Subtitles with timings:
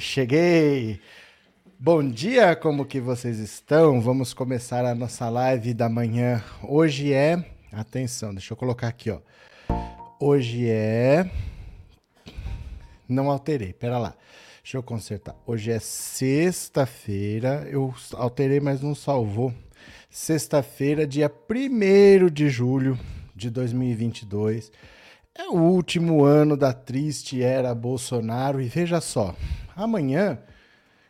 [0.00, 1.00] Cheguei.
[1.78, 4.00] Bom dia, como que vocês estão?
[4.00, 6.42] Vamos começar a nossa live da manhã.
[6.62, 9.20] Hoje é, atenção, deixa eu colocar aqui, ó.
[10.20, 11.30] Hoje é
[13.08, 14.14] Não alterei, pera lá.
[14.62, 15.34] Deixa eu consertar.
[15.46, 17.66] Hoje é sexta-feira.
[17.70, 19.52] Eu alterei, mas não salvou.
[20.10, 22.98] Sexta-feira, dia 1 de julho
[23.34, 24.70] de 2022.
[25.34, 29.34] É o último ano da triste era Bolsonaro e veja só,
[29.74, 30.38] amanhã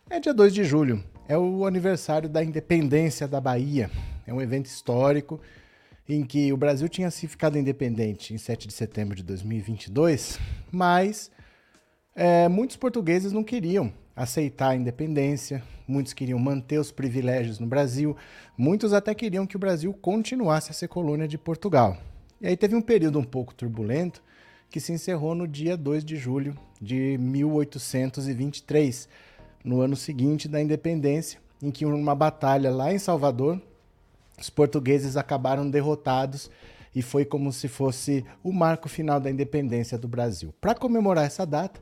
[0.09, 3.91] é dia 2 de julho, é o aniversário da independência da Bahia.
[4.25, 5.41] É um evento histórico
[6.09, 10.39] em que o Brasil tinha se ficado independente em 7 de setembro de 2022,
[10.71, 11.29] mas
[12.15, 18.17] é, muitos portugueses não queriam aceitar a independência, muitos queriam manter os privilégios no Brasil,
[18.57, 21.99] muitos até queriam que o Brasil continuasse a ser colônia de Portugal.
[22.43, 24.21] E aí teve um período um pouco turbulento
[24.69, 29.09] que se encerrou no dia 2 de julho de 1823,
[29.65, 33.63] no ano seguinte da independência, em que uma batalha lá em Salvador,
[34.37, 36.51] os portugueses acabaram derrotados
[36.93, 40.53] e foi como se fosse o marco final da independência do Brasil.
[40.61, 41.81] Para comemorar essa data,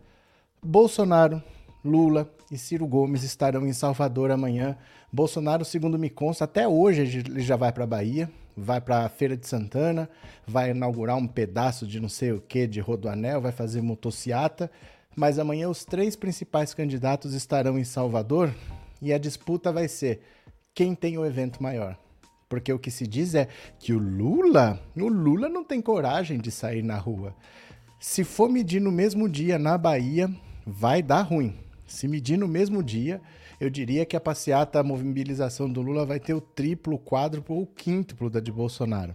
[0.63, 1.43] Bolsonaro,
[1.83, 4.77] Lula e Ciro Gomes estarão em Salvador amanhã.
[5.11, 8.31] Bolsonaro, segundo me consta, até hoje ele já vai para a Bahia
[8.61, 10.09] vai para a Feira de Santana,
[10.47, 14.71] vai inaugurar um pedaço de não sei o que de Rodoanel, vai fazer motociata,
[15.17, 18.55] mas amanhã os três principais candidatos estarão em Salvador
[19.03, 20.21] e a disputa vai ser
[20.75, 21.97] quem tem o evento maior.
[22.49, 23.49] Porque o que se diz é
[23.79, 27.35] que o Lula, o Lula não tem coragem de sair na rua.
[27.99, 30.29] Se for medir no mesmo dia na Bahia,
[30.67, 31.55] vai dar ruim.
[31.87, 33.21] Se medir no mesmo dia,
[33.61, 37.67] eu diria que a passeata, a mobilização do Lula vai ter o triplo, quádruplo ou
[37.67, 39.15] quíntuplo da de Bolsonaro.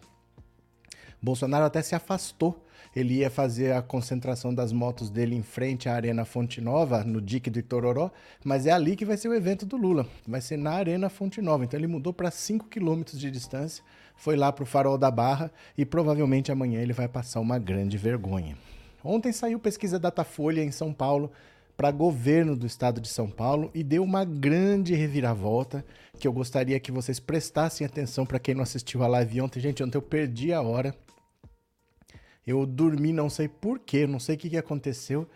[1.19, 2.61] Bolsonaro até se afastou.
[2.95, 7.19] Ele ia fazer a concentração das motos dele em frente à Arena Fonte Nova, no
[7.19, 8.11] dique do Itororó,
[8.43, 10.07] mas é ali que vai ser o evento do Lula.
[10.25, 11.65] Vai ser na Arena Fonte Nova.
[11.65, 13.83] Então ele mudou para 5 quilômetros de distância,
[14.15, 17.97] foi lá para o Farol da Barra e provavelmente amanhã ele vai passar uma grande
[17.97, 18.55] vergonha.
[19.03, 21.31] Ontem saiu pesquisa Datafolha em São Paulo
[21.75, 25.85] para governo do estado de São Paulo e deu uma grande reviravolta
[26.17, 29.59] que eu gostaria que vocês prestassem atenção para quem não assistiu a live ontem.
[29.59, 30.95] Gente, ontem eu perdi a hora.
[32.47, 35.27] Eu dormi, não sei porquê, não sei o que, que aconteceu,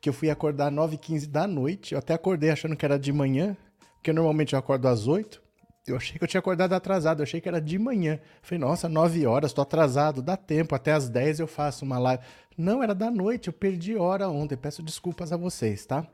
[0.00, 1.92] que eu fui acordar às 9h15 da noite.
[1.92, 3.56] Eu até acordei achando que era de manhã,
[3.96, 5.43] porque normalmente eu acordo às 8
[5.86, 8.18] eu achei que eu tinha acordado atrasado, eu achei que era de manhã.
[8.42, 12.22] Falei, nossa, 9 horas, tô atrasado, dá tempo, até às 10 eu faço uma live.
[12.56, 16.06] Não, era da noite, eu perdi hora ontem, peço desculpas a vocês, tá?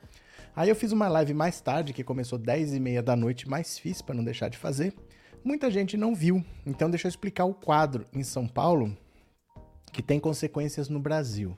[0.57, 3.79] Aí eu fiz uma live mais tarde, que começou 10 e meia da noite, mais
[3.79, 4.93] fiz para não deixar de fazer.
[5.45, 8.97] Muita gente não viu, então deixa eu explicar o quadro em São Paulo,
[9.93, 11.57] que tem consequências no Brasil.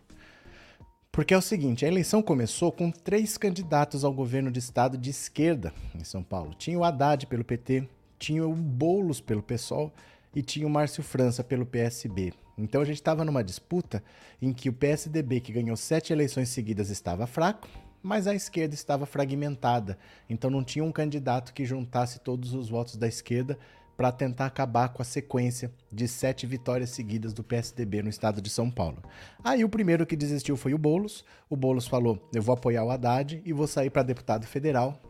[1.10, 5.10] Porque é o seguinte, a eleição começou com três candidatos ao governo de estado de
[5.10, 6.54] esquerda em São Paulo.
[6.54, 7.86] Tinha o Haddad pelo PT,
[8.22, 9.92] tinha o Boulos pelo PSOL
[10.32, 12.32] e tinha o Márcio França pelo PSB.
[12.56, 14.00] Então a gente estava numa disputa
[14.40, 17.68] em que o PSDB, que ganhou sete eleições seguidas, estava fraco,
[18.00, 19.98] mas a esquerda estava fragmentada.
[20.30, 23.58] Então não tinha um candidato que juntasse todos os votos da esquerda
[23.96, 28.50] para tentar acabar com a sequência de sete vitórias seguidas do PSDB no estado de
[28.50, 29.02] São Paulo.
[29.42, 31.24] Aí o primeiro que desistiu foi o Bolos.
[31.50, 35.00] O Bolos falou: "Eu vou apoiar o Haddad e vou sair para deputado federal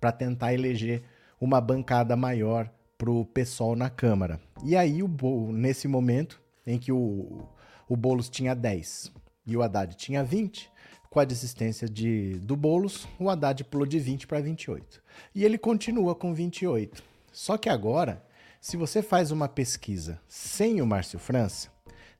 [0.00, 1.02] para tentar eleger
[1.40, 4.40] uma bancada maior para o PSOL na Câmara.
[4.64, 5.08] E aí, o,
[5.52, 7.46] nesse momento em que o,
[7.88, 9.12] o Boulos tinha 10
[9.46, 10.70] e o Haddad tinha 20,
[11.08, 15.02] com a desistência de, do Boulos, o Haddad pulou de 20 para 28.
[15.34, 17.02] E ele continua com 28.
[17.32, 18.22] Só que agora,
[18.60, 21.70] se você faz uma pesquisa sem o Márcio França,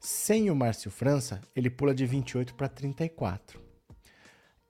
[0.01, 3.68] sem o Márcio França, ele pula de 28 para 34.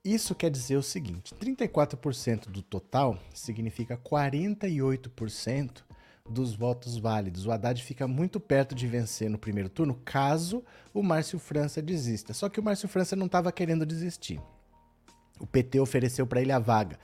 [0.09, 5.83] Isso quer dizer o seguinte: 34% do total significa 48%
[6.27, 7.45] dos votos válidos.
[7.45, 10.65] O Haddad fica muito perto de vencer no primeiro turno, caso
[10.95, 12.33] o Márcio França desista.
[12.33, 14.41] Só que o Márcio França não estava querendo desistir.
[15.39, 16.99] O PT ofereceu para ele a vaga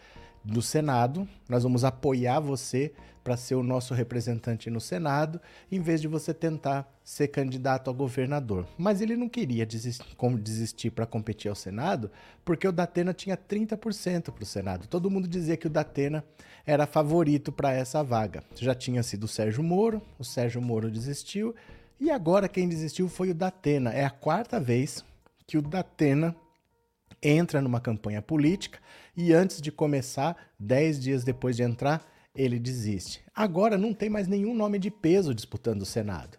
[0.45, 1.27] do Senado.
[1.49, 2.93] Nós vamos apoiar você
[3.25, 5.41] para ser o nosso representante no Senado,
[5.73, 8.67] em vez de você tentar ser candidato a governador.
[8.77, 12.11] Mas ele não queria desistir, para competir ao Senado,
[12.45, 14.87] porque o Datena tinha 30% para o Senado.
[14.87, 16.23] Todo mundo dizia que o Datena
[16.67, 18.45] era favorito para essa vaga.
[18.57, 21.55] Já tinha sido o Sérgio Moro, o Sérgio Moro desistiu,
[21.99, 23.91] e agora quem desistiu foi o Datena.
[23.91, 25.03] É a quarta vez
[25.47, 26.37] que o Datena
[27.25, 28.79] entra numa campanha política
[29.17, 33.23] e antes de começar, dez dias depois de entrar, ele desiste.
[33.35, 36.39] Agora não tem mais nenhum nome de peso disputando o Senado.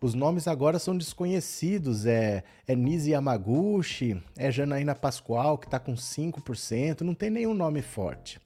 [0.00, 2.06] Os nomes agora são desconhecidos.
[2.06, 7.82] É, é Nise Yamaguchi, é Janaína Pascoal, que está com 5%, não tem nenhum nome
[7.82, 8.40] forte.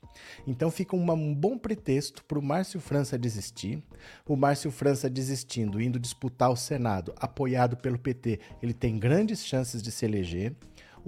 [0.47, 3.83] Então fica uma, um bom pretexto para o Márcio França desistir.
[4.27, 9.83] O Márcio França desistindo, indo disputar o Senado, apoiado pelo PT, ele tem grandes chances
[9.83, 10.55] de se eleger.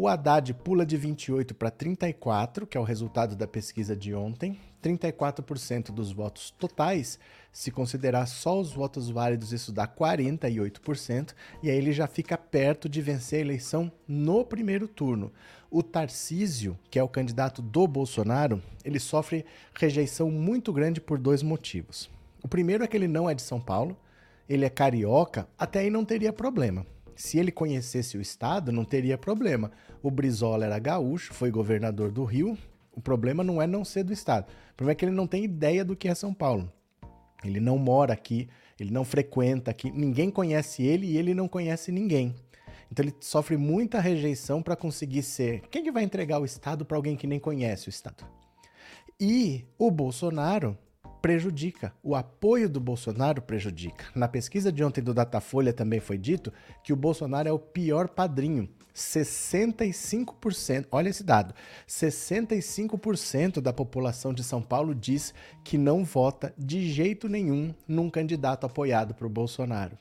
[0.01, 4.57] O Haddad pula de 28 para 34, que é o resultado da pesquisa de ontem.
[4.81, 7.19] 34% dos votos totais,
[7.51, 11.35] se considerar só os votos válidos, isso dá 48%,
[11.65, 15.33] e aí ele já fica perto de vencer a eleição no primeiro turno.
[15.69, 21.43] O Tarcísio, que é o candidato do Bolsonaro, ele sofre rejeição muito grande por dois
[21.43, 22.09] motivos.
[22.41, 23.97] O primeiro é que ele não é de São Paulo,
[24.49, 26.87] ele é carioca, até aí não teria problema.
[27.19, 29.73] Se ele conhecesse o estado, não teria problema.
[30.01, 32.57] O Brizola era gaúcho, foi governador do Rio.
[32.93, 34.45] O problema não é não ser do estado.
[34.71, 36.73] O problema é que ele não tem ideia do que é São Paulo.
[37.43, 38.49] Ele não mora aqui,
[38.79, 42.37] ele não frequenta aqui, ninguém conhece ele e ele não conhece ninguém.
[42.91, 45.63] Então ele sofre muita rejeição para conseguir ser.
[45.73, 48.25] Quem que vai entregar o Estado para alguém que nem conhece o Estado?
[49.19, 50.79] E o Bolsonaro
[51.21, 51.93] prejudica.
[52.03, 54.07] O apoio do Bolsonaro prejudica.
[54.15, 58.09] Na pesquisa de ontem do Datafolha também foi dito que o Bolsonaro é o pior
[58.09, 58.69] padrinho.
[58.95, 61.55] 65%, olha esse dado,
[61.87, 65.33] 65% da população de São Paulo diz
[65.63, 69.97] que não vota de jeito nenhum num candidato apoiado por Bolsonaro.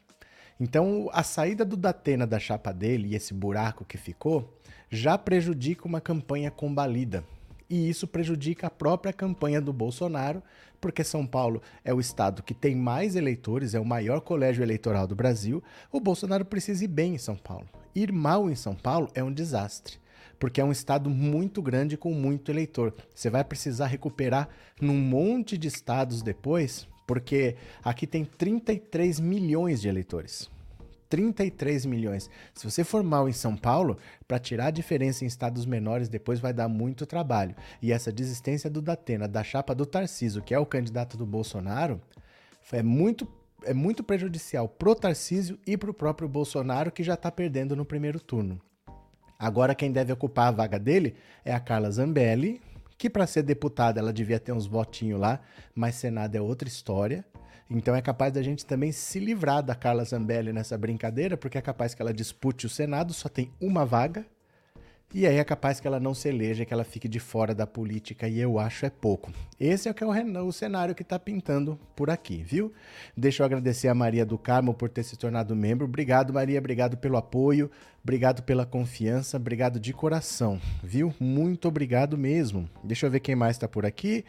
[0.59, 4.57] Então, a saída do Datena da chapa dele e esse buraco que ficou
[4.89, 7.23] já prejudica uma campanha combalida.
[7.69, 10.41] E isso prejudica a própria campanha do Bolsonaro,
[10.79, 15.07] porque São Paulo é o estado que tem mais eleitores, é o maior colégio eleitoral
[15.07, 15.63] do Brasil.
[15.91, 17.67] O Bolsonaro precisa ir bem em São Paulo.
[17.95, 19.99] Ir mal em São Paulo é um desastre
[20.39, 22.93] porque é um estado muito grande com muito eleitor.
[23.13, 24.47] Você vai precisar recuperar
[24.79, 30.49] num monte de estados depois porque aqui tem 33 milhões de eleitores.
[31.09, 32.29] 33 milhões.
[32.53, 36.39] Se você for mal em São Paulo, para tirar a diferença em estados menores, depois
[36.39, 37.55] vai dar muito trabalho.
[37.81, 42.01] E essa desistência do Datena, da chapa do Tarciso, que é o candidato do Bolsonaro,
[42.71, 43.27] é muito,
[43.63, 48.19] é muito prejudicial pro Tarcísio e pro próprio Bolsonaro, que já está perdendo no primeiro
[48.19, 48.59] turno.
[49.39, 51.15] Agora quem deve ocupar a vaga dele
[51.45, 52.59] é a Carla Zambelli,
[52.97, 55.39] que para ser deputada ela devia ter uns votinhos lá,
[55.75, 57.23] mas Senado é outra história.
[57.69, 61.61] Então é capaz da gente também se livrar da Carla Zambelli nessa brincadeira, porque é
[61.61, 64.25] capaz que ela dispute o Senado, só tem uma vaga,
[65.13, 67.65] e aí é capaz que ela não se eleja, que ela fique de fora da
[67.65, 69.31] política, e eu acho é pouco.
[69.57, 72.73] Esse é o que é o, o cenário que está pintando por aqui, viu?
[73.15, 75.85] Deixa eu agradecer a Maria do Carmo por ter se tornado membro.
[75.85, 77.71] Obrigado, Maria, obrigado pelo apoio,
[78.03, 81.13] obrigado pela confiança, obrigado de coração, viu?
[81.17, 82.69] Muito obrigado mesmo.
[82.83, 84.25] Deixa eu ver quem mais está por aqui.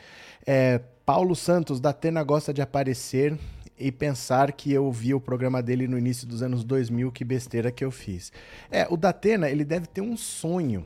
[0.46, 3.34] É, Paulo Santos, da Atena gosta de aparecer
[3.78, 7.72] e pensar que eu vi o programa dele no início dos anos 2000, que besteira
[7.72, 8.30] que eu fiz.
[8.70, 10.84] É, o Datena, ele deve ter um sonho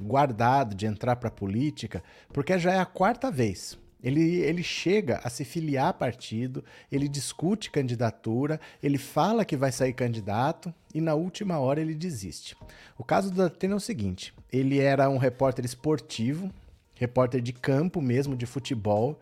[0.00, 3.76] guardado de entrar para a política, porque já é a quarta vez.
[4.00, 9.72] Ele, ele chega a se filiar a partido, ele discute candidatura, ele fala que vai
[9.72, 12.56] sair candidato e na última hora ele desiste.
[12.96, 16.48] O caso do Datena é o seguinte: ele era um repórter esportivo,
[16.94, 19.18] repórter de campo mesmo, de futebol,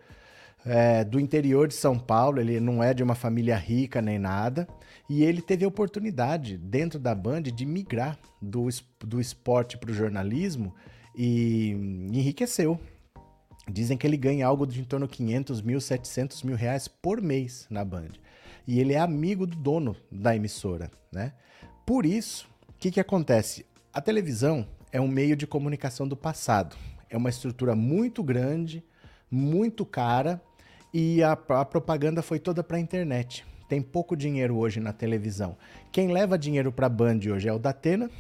[0.65, 4.67] é, do interior de São Paulo, ele não é de uma família rica nem nada,
[5.09, 8.69] e ele teve a oportunidade, dentro da Band, de migrar do,
[9.01, 10.75] do esporte para o jornalismo
[11.15, 11.71] e
[12.13, 12.81] enriqueceu.
[13.71, 17.21] Dizem que ele ganha algo de em torno de 500 mil, 700 mil reais por
[17.21, 18.11] mês na Band.
[18.67, 21.33] E ele é amigo do dono da emissora, né?
[21.85, 23.67] Por isso, o que, que acontece?
[23.93, 26.77] A televisão é um meio de comunicação do passado.
[27.11, 28.85] É uma estrutura muito grande,
[29.31, 30.41] muito cara
[30.93, 33.45] e a, a propaganda foi toda para a internet.
[33.69, 35.57] Tem pouco dinheiro hoje na televisão.
[35.91, 38.11] Quem leva dinheiro para a Band hoje é o Datena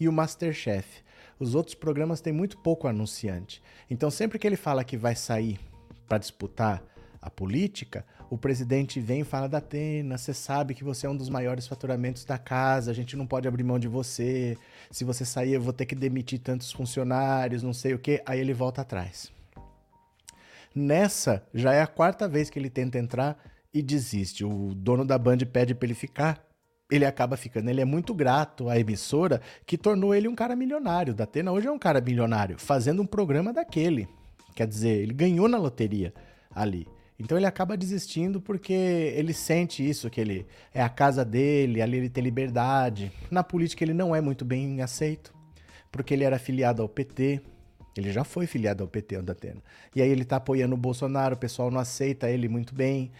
[0.00, 1.02] e o Masterchef.
[1.38, 3.62] Os outros programas têm muito pouco anunciante.
[3.90, 5.60] Então, sempre que ele fala que vai sair
[6.08, 6.82] para disputar
[7.20, 11.28] a política, o presidente vem e fala: Datena, você sabe que você é um dos
[11.28, 14.56] maiores faturamentos da casa, a gente não pode abrir mão de você.
[14.90, 18.22] Se você sair, eu vou ter que demitir tantos funcionários, não sei o quê.
[18.24, 19.30] Aí ele volta atrás.
[20.74, 23.38] Nessa, já é a quarta vez que ele tenta entrar
[23.72, 24.44] e desiste.
[24.44, 26.44] O dono da Band pede para ele ficar,
[26.90, 27.68] ele acaba ficando.
[27.68, 31.14] Ele é muito grato à emissora que tornou ele um cara milionário.
[31.14, 34.08] Da Atena hoje é um cara milionário, fazendo um programa daquele.
[34.54, 36.12] Quer dizer, ele ganhou na loteria
[36.50, 36.86] ali.
[37.18, 41.96] Então ele acaba desistindo porque ele sente isso, que ele é a casa dele, ali
[41.96, 43.10] ele tem liberdade.
[43.30, 45.34] Na política ele não é muito bem aceito,
[45.90, 47.40] porque ele era afiliado ao PT,
[47.96, 49.62] ele já foi filiado ao PT, o Datena.
[49.94, 53.10] E aí ele tá apoiando o Bolsonaro, o pessoal não aceita ele muito bem.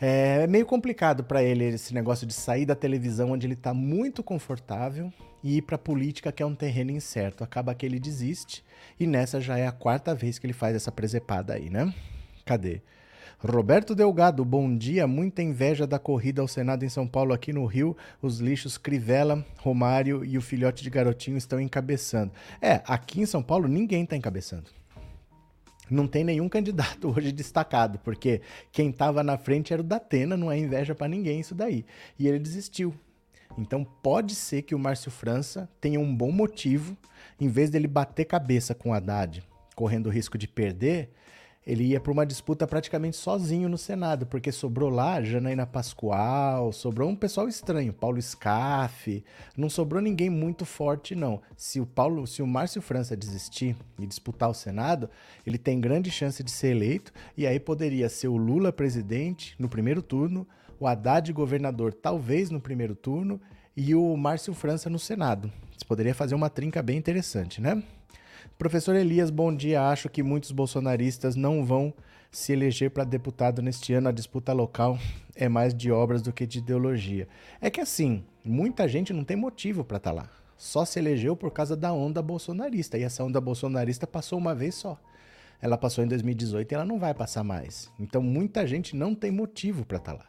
[0.00, 4.22] É meio complicado para ele esse negócio de sair da televisão onde ele está muito
[4.22, 5.12] confortável
[5.42, 7.42] e ir para política que é um terreno incerto.
[7.42, 8.64] Acaba que ele desiste
[8.98, 11.92] e nessa já é a quarta vez que ele faz essa presepada aí, né?
[12.44, 12.80] Cadê?
[13.40, 15.06] Roberto Delgado, bom dia.
[15.06, 17.32] Muita inveja da corrida ao Senado em São Paulo.
[17.32, 22.32] Aqui no Rio, os lixos Crivella, Romário e o filhote de garotinho estão encabeçando.
[22.60, 24.70] É, aqui em São Paulo ninguém está encabeçando.
[25.88, 28.40] Não tem nenhum candidato hoje destacado, porque
[28.72, 31.86] quem estava na frente era o Datena, não é inveja para ninguém isso daí.
[32.18, 32.92] E ele desistiu.
[33.56, 36.96] Então pode ser que o Márcio França tenha um bom motivo,
[37.40, 39.44] em vez dele bater cabeça com o Haddad,
[39.76, 41.12] correndo o risco de perder,
[41.68, 47.10] ele ia para uma disputa praticamente sozinho no Senado, porque sobrou lá Janaína Pascoal, sobrou
[47.10, 49.22] um pessoal estranho, Paulo Scaff,
[49.54, 51.42] não sobrou ninguém muito forte não.
[51.58, 55.10] Se o Paulo, se o Márcio França desistir e disputar o Senado,
[55.46, 59.68] ele tem grande chance de ser eleito e aí poderia ser o Lula presidente no
[59.68, 60.48] primeiro turno,
[60.80, 63.38] o Haddad governador talvez no primeiro turno
[63.76, 65.52] e o Márcio França no Senado.
[65.76, 67.82] Isso poderia fazer uma trinca bem interessante, né?
[68.58, 69.88] Professor Elias, bom dia.
[69.88, 71.94] Acho que muitos bolsonaristas não vão
[72.28, 74.08] se eleger para deputado neste ano.
[74.08, 74.98] A disputa local
[75.36, 77.28] é mais de obras do que de ideologia.
[77.60, 80.30] É que assim, muita gente não tem motivo para estar tá lá.
[80.56, 82.98] Só se elegeu por causa da onda bolsonarista.
[82.98, 85.00] E essa onda bolsonarista passou uma vez só.
[85.62, 87.92] Ela passou em 2018 e ela não vai passar mais.
[87.96, 90.26] Então muita gente não tem motivo para estar tá lá.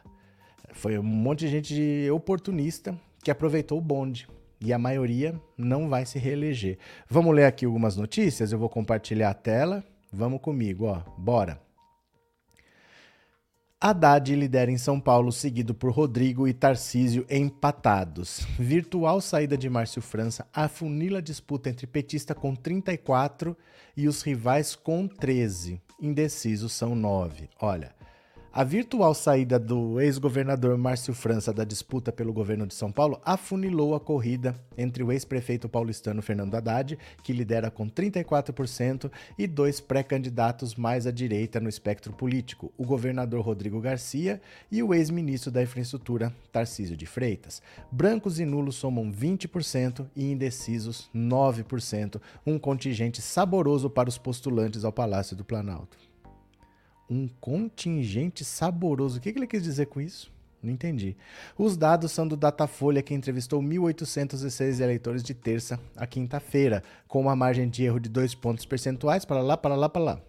[0.72, 4.28] Foi um monte de gente oportunista que aproveitou o bonde
[4.60, 6.78] e a maioria não vai se reeleger.
[7.08, 9.84] Vamos ler aqui algumas notícias, eu vou compartilhar a tela.
[10.12, 11.02] Vamos comigo, ó.
[11.16, 11.60] Bora.
[13.82, 18.46] Haddad lidera em São Paulo, seguido por Rodrigo e Tarcísio empatados.
[18.58, 23.56] Virtual saída de Márcio França afunila a disputa entre petista com 34
[23.96, 25.80] e os rivais com 13.
[25.98, 27.48] Indecisos são 9.
[27.58, 27.94] Olha,
[28.52, 33.94] a virtual saída do ex-governador Márcio França da disputa pelo governo de São Paulo afunilou
[33.94, 40.74] a corrida entre o ex-prefeito paulistano Fernando Haddad, que lidera com 34%, e dois pré-candidatos
[40.74, 46.34] mais à direita no espectro político, o governador Rodrigo Garcia e o ex-ministro da Infraestrutura
[46.50, 47.62] Tarcísio de Freitas.
[47.92, 54.92] Brancos e nulos somam 20% e indecisos 9%, um contingente saboroso para os postulantes ao
[54.92, 56.09] Palácio do Planalto
[57.10, 59.18] um contingente saboroso.
[59.18, 60.32] O que ele quis dizer com isso?
[60.62, 61.16] Não entendi.
[61.58, 67.34] Os dados são do Datafolha, que entrevistou 1.806 eleitores de terça a quinta-feira, com uma
[67.34, 70.20] margem de erro de dois pontos percentuais para lá, para lá, para lá.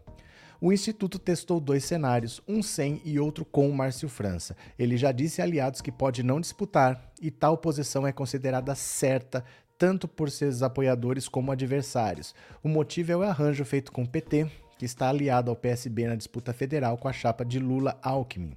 [0.60, 4.56] O Instituto testou dois cenários, um sem e outro com Márcio França.
[4.78, 9.44] Ele já disse a aliados que pode não disputar e tal posição é considerada certa
[9.78, 12.36] tanto por seus apoiadores como adversários.
[12.64, 14.48] O motivo é o arranjo feito com o PT,
[14.82, 18.56] que está aliado ao PSB na disputa federal com a chapa de Lula-Alckmin.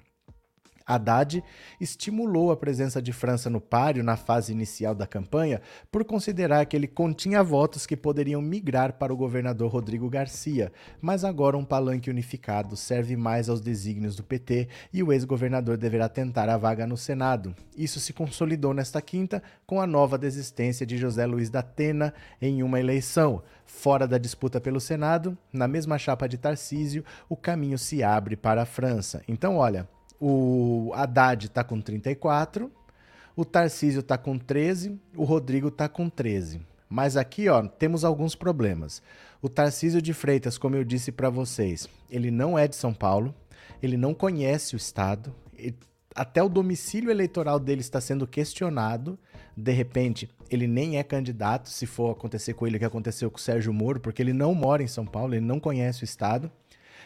[0.86, 1.42] Haddad
[1.80, 6.76] estimulou a presença de França no páreo na fase inicial da campanha por considerar que
[6.76, 12.10] ele continha votos que poderiam migrar para o governador Rodrigo Garcia, mas agora um palanque
[12.10, 16.96] unificado serve mais aos desígnios do PT e o ex-governador deverá tentar a vaga no
[16.96, 17.54] Senado.
[17.76, 22.62] Isso se consolidou nesta quinta com a nova desistência de José Luiz da Atena em
[22.62, 23.42] uma eleição.
[23.64, 28.62] Fora da disputa pelo Senado, na mesma chapa de Tarcísio, o caminho se abre para
[28.62, 29.22] a França.
[29.26, 29.88] Então, olha,
[30.20, 32.70] o Haddad está com 34,
[33.36, 36.60] o Tarcísio está com 13, o Rodrigo está com 13.
[36.88, 39.02] Mas aqui, ó, temos alguns problemas.
[39.42, 43.34] O Tarcísio de Freitas, como eu disse para vocês, ele não é de São Paulo,
[43.82, 45.34] ele não conhece o estado,
[46.14, 49.18] até o domicílio eleitoral dele está sendo questionado.
[49.56, 53.38] De repente, ele nem é candidato, se for acontecer com ele o que aconteceu com
[53.38, 56.50] o Sérgio Moro, porque ele não mora em São Paulo, ele não conhece o estado.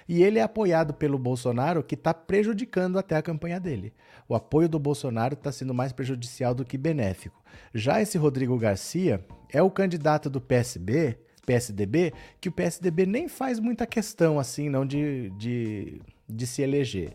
[0.09, 3.93] E ele é apoiado pelo Bolsonaro, que está prejudicando até a campanha dele.
[4.27, 7.43] O apoio do Bolsonaro está sendo mais prejudicial do que benéfico.
[7.75, 9.23] Já esse Rodrigo Garcia
[9.53, 14.87] é o candidato do PSB, PSDB, que o PSDB nem faz muita questão assim, não
[14.87, 17.15] de, de, de se eleger.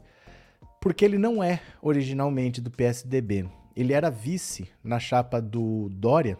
[0.79, 3.49] Porque ele não é originalmente do PSDB.
[3.75, 6.37] Ele era vice na chapa do Dória.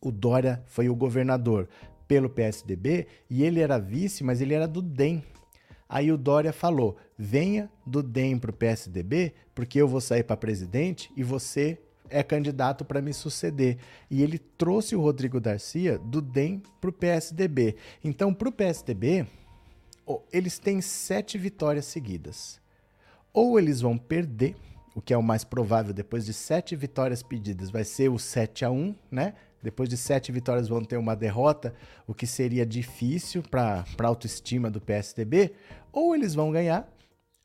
[0.00, 1.68] O Dória foi o governador
[2.06, 5.24] pelo PSDB e ele era vice, mas ele era do DEM,
[5.88, 10.36] Aí o Dória falou: venha do DEM para o PSDB, porque eu vou sair para
[10.36, 11.78] presidente e você
[12.08, 13.78] é candidato para me suceder.
[14.10, 17.76] E ele trouxe o Rodrigo Garcia do DEM para o PSDB.
[18.02, 19.26] Então, para o PSDB,
[20.32, 22.60] eles têm sete vitórias seguidas.
[23.32, 24.56] Ou eles vão perder,
[24.94, 28.64] o que é o mais provável depois de sete vitórias pedidas, vai ser o 7
[28.64, 29.34] a 1 né?
[29.62, 31.74] Depois de sete vitórias vão ter uma derrota,
[32.06, 35.52] o que seria difícil para a autoestima do PSDB,
[35.92, 36.88] ou eles vão ganhar,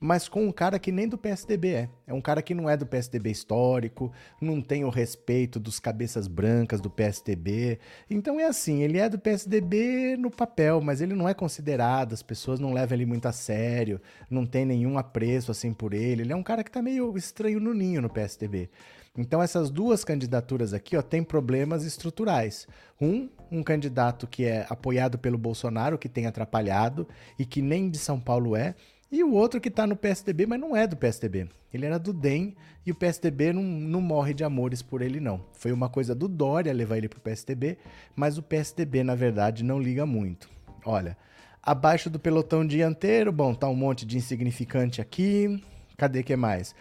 [0.03, 1.89] mas com um cara que nem do PSDB é.
[2.07, 6.27] É um cara que não é do PSDB histórico, não tem o respeito dos cabeças
[6.27, 7.79] brancas do PSDB.
[8.09, 12.23] Então é assim, ele é do PSDB no papel, mas ele não é considerado, as
[12.23, 16.23] pessoas não levam ele muito a sério, não tem nenhum apreço assim por ele.
[16.23, 18.71] Ele é um cara que tá meio estranho no ninho no PSDB.
[19.17, 22.65] Então essas duas candidaturas aqui, ó, tem problemas estruturais.
[22.99, 27.97] Um, um candidato que é apoiado pelo Bolsonaro, que tem atrapalhado e que nem de
[27.97, 28.73] São Paulo é,
[29.11, 31.49] e o outro que está no PSDB, mas não é do PSDB.
[31.73, 35.43] Ele era do DEM e o PSDB não, não morre de amores por ele, não.
[35.51, 37.77] Foi uma coisa do Dória levar ele para o PSDB,
[38.15, 40.49] mas o PSDB, na verdade, não liga muito.
[40.85, 41.17] Olha,
[41.61, 45.61] abaixo do pelotão dianteiro, bom, tá um monte de insignificante aqui.
[45.97, 46.73] Cadê que mais?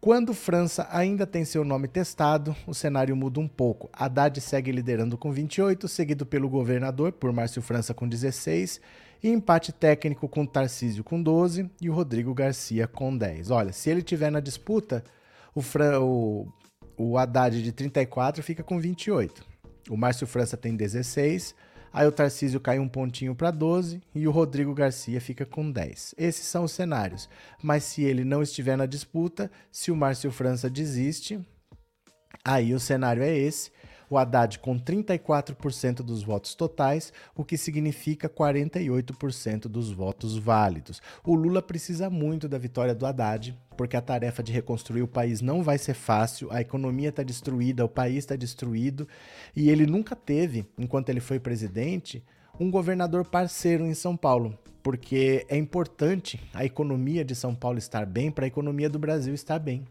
[0.00, 3.90] Quando França ainda tem seu nome testado, o cenário muda um pouco.
[3.92, 8.80] Haddad segue liderando com 28, seguido pelo governador, por Márcio França com 16
[9.22, 13.50] e empate técnico com Tarcísio com 12 e o Rodrigo Garcia com 10.
[13.50, 15.04] Olha, se ele tiver na disputa,
[15.54, 16.50] o, Fran, o,
[16.96, 19.44] o Haddad de 34 fica com 28.
[19.90, 21.54] O Márcio França tem 16,
[21.92, 26.14] aí o Tarcísio cai um pontinho para 12 e o Rodrigo Garcia fica com 10.
[26.18, 27.28] Esses são os cenários.
[27.62, 31.40] Mas se ele não estiver na disputa, se o Márcio França desiste,
[32.44, 33.70] aí o cenário é esse
[34.10, 41.00] o Haddad com 34% dos votos totais, o que significa 48% dos votos válidos.
[41.24, 45.40] O Lula precisa muito da vitória do Haddad, porque a tarefa de reconstruir o país
[45.40, 49.08] não vai ser fácil, a economia está destruída, o país está destruído,
[49.56, 52.22] e ele nunca teve, enquanto ele foi presidente,
[52.60, 58.04] um governador parceiro em São Paulo, porque é importante a economia de São Paulo estar
[58.04, 59.86] bem para a economia do Brasil estar bem.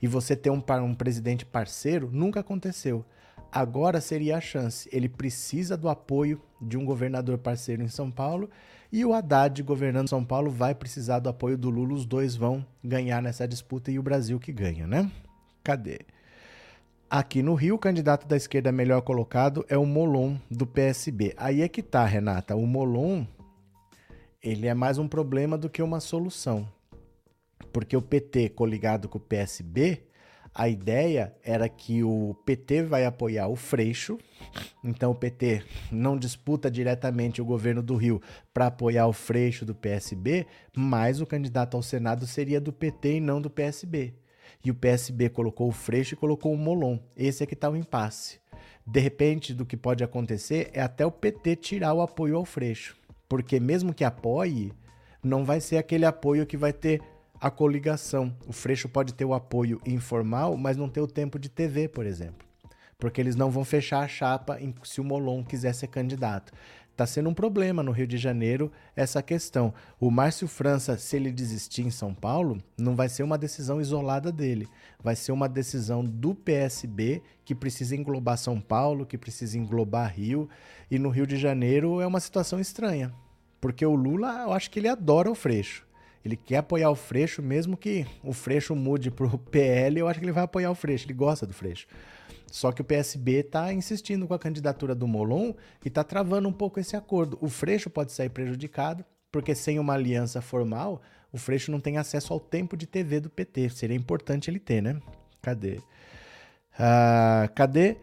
[0.00, 3.04] E você ter um, um presidente parceiro nunca aconteceu.
[3.50, 4.88] Agora seria a chance.
[4.92, 8.48] Ele precisa do apoio de um governador parceiro em São Paulo
[8.96, 11.94] e o Haddad, governando São Paulo, vai precisar do apoio do Lula.
[11.94, 15.10] Os dois vão ganhar nessa disputa e o Brasil que ganha, né?
[15.64, 16.02] Cadê?
[17.10, 21.34] Aqui no Rio, o candidato da esquerda melhor colocado é o Molon, do PSB.
[21.36, 22.54] Aí é que tá, Renata.
[22.54, 23.24] O Molon,
[24.40, 26.64] ele é mais um problema do que uma solução.
[27.72, 30.04] Porque o PT, coligado com o PSB,
[30.54, 34.16] a ideia era que o PT vai apoiar o Freixo,
[34.84, 39.74] então o PT não disputa diretamente o governo do Rio para apoiar o Freixo do
[39.74, 44.14] PSB, mas o candidato ao Senado seria do PT e não do PSB.
[44.64, 46.98] E o PSB colocou o Freixo e colocou o Molon.
[47.16, 48.38] Esse é que está o impasse.
[48.86, 52.96] De repente, do que pode acontecer é até o PT tirar o apoio ao Freixo.
[53.28, 54.72] Porque mesmo que apoie,
[55.22, 57.02] não vai ser aquele apoio que vai ter
[57.44, 58.34] a coligação.
[58.46, 62.06] O Freixo pode ter o apoio informal, mas não ter o tempo de TV, por
[62.06, 62.48] exemplo.
[62.98, 66.54] Porque eles não vão fechar a chapa se o Molon quiser ser candidato.
[66.90, 69.74] Está sendo um problema no Rio de Janeiro essa questão.
[70.00, 74.32] O Márcio França, se ele desistir em São Paulo, não vai ser uma decisão isolada
[74.32, 74.66] dele.
[75.02, 80.48] Vai ser uma decisão do PSB que precisa englobar São Paulo, que precisa englobar Rio.
[80.90, 83.12] E no Rio de Janeiro é uma situação estranha.
[83.60, 85.86] Porque o Lula, eu acho que ele adora o Freixo.
[86.24, 90.24] Ele quer apoiar o Freixo, mesmo que o Freixo mude pro PL, eu acho que
[90.24, 91.86] ele vai apoiar o Freixo, ele gosta do Freixo.
[92.50, 95.52] Só que o PSB está insistindo com a candidatura do Molon
[95.84, 97.36] e está travando um pouco esse acordo.
[97.40, 102.32] O Freixo pode sair prejudicado, porque sem uma aliança formal, o Freixo não tem acesso
[102.32, 103.70] ao tempo de TV do PT.
[103.70, 105.00] Seria importante ele ter, né?
[105.42, 105.80] Cadê?
[106.78, 107.96] Ah, cadê?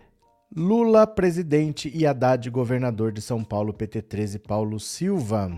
[0.53, 5.49] Lula, presidente, e Haddad, governador de São Paulo, PT 13, Paulo Silva.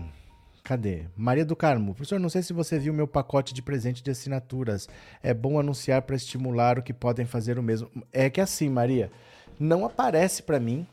[0.64, 1.04] Cadê?
[1.14, 1.94] Maria do Carmo.
[1.94, 4.88] Professor, não sei se você viu meu pacote de presente de assinaturas.
[5.22, 7.90] É bom anunciar para estimular o que podem fazer o mesmo.
[8.10, 9.12] É que assim, Maria,
[9.60, 10.86] não aparece para mim.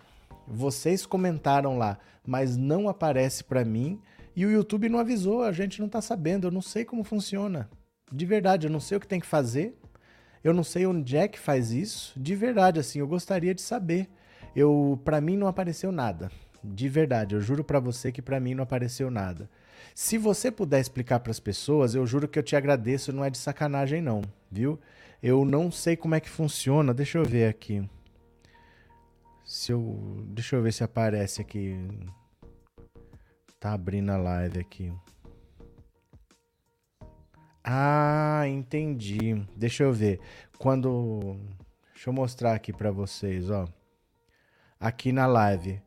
[0.45, 4.01] Vocês comentaram lá, mas não aparece para mim.
[4.36, 6.47] E o YouTube não avisou, a gente não tá sabendo.
[6.47, 7.69] Eu não sei como funciona.
[8.12, 9.79] De verdade, eu não sei o que tem que fazer.
[10.43, 12.12] Eu não sei onde é que faz isso.
[12.19, 14.10] De verdade, assim, eu gostaria de saber.
[14.53, 16.29] Eu, para mim não apareceu nada.
[16.63, 19.50] De verdade, eu juro para você que para mim não apareceu nada.
[19.95, 23.30] Se você puder explicar para as pessoas, eu juro que eu te agradeço, não é
[23.30, 24.80] de sacanagem não, viu?
[25.21, 27.88] Eu não sei como é que funciona, deixa eu ver aqui.
[29.43, 31.78] Se eu, deixa eu ver se aparece aqui.
[33.60, 34.93] Tá abrindo a live aqui.
[37.63, 39.36] Ah, entendi.
[39.56, 40.19] Deixa eu ver.
[40.58, 41.38] Quando
[42.02, 43.67] Deixa eu mostrar aqui para vocês, ó.
[44.80, 45.80] Aqui na live,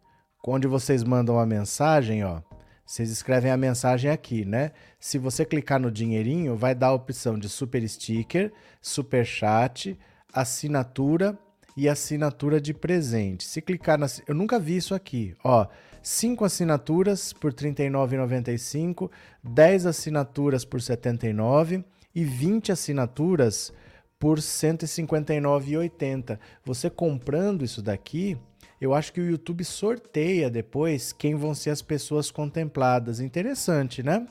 [0.52, 2.40] onde vocês mandam a mensagem, ó.
[2.86, 4.72] Vocês escrevem a mensagem aqui, né?
[5.00, 9.98] Se você clicar no dinheirinho, vai dar a opção de super sticker, super chat,
[10.32, 11.38] assinatura
[11.76, 13.44] e assinatura de presente.
[13.44, 14.06] Se clicar na.
[14.26, 15.34] Eu nunca vi isso aqui.
[15.42, 15.66] Ó,
[16.02, 19.10] 5 assinaturas por R$ 39,95,
[19.42, 23.72] 10 assinaturas por R$ 79 e 20 assinaturas
[24.18, 26.38] por R$ 159,80.
[26.64, 28.36] Você comprando isso daqui,
[28.80, 33.20] eu acho que o YouTube sorteia depois quem vão ser as pessoas contempladas.
[33.20, 34.26] Interessante, né?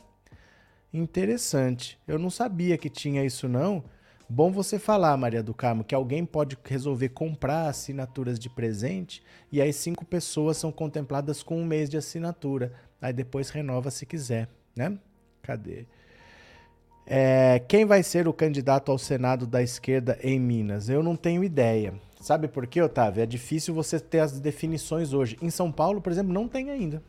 [0.93, 1.97] Interessante.
[2.07, 3.83] Eu não sabia que tinha isso não.
[4.29, 9.61] Bom você falar, Maria do Carmo, que alguém pode resolver comprar assinaturas de presente e
[9.61, 12.73] aí cinco pessoas são contempladas com um mês de assinatura.
[13.01, 14.97] Aí depois renova se quiser, né?
[15.41, 15.85] Cadê?
[17.05, 20.87] É, quem vai ser o candidato ao Senado da esquerda em Minas?
[20.87, 21.93] Eu não tenho ideia.
[22.23, 23.21] Sabe por quê, Otávio?
[23.21, 25.37] É difícil você ter as definições hoje.
[25.41, 27.03] Em São Paulo, por exemplo, não tem ainda.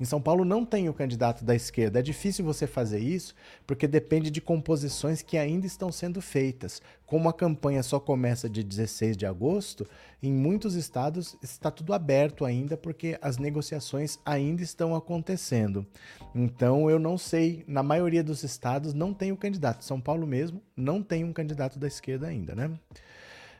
[0.00, 1.98] Em São Paulo não tem o candidato da esquerda.
[1.98, 3.34] É difícil você fazer isso
[3.66, 6.80] porque depende de composições que ainda estão sendo feitas.
[7.04, 9.86] Como a campanha só começa de 16 de agosto,
[10.22, 15.86] em muitos estados está tudo aberto ainda porque as negociações ainda estão acontecendo.
[16.34, 19.84] Então eu não sei, na maioria dos estados não tem o candidato.
[19.84, 22.70] São Paulo mesmo não tem um candidato da esquerda ainda, né?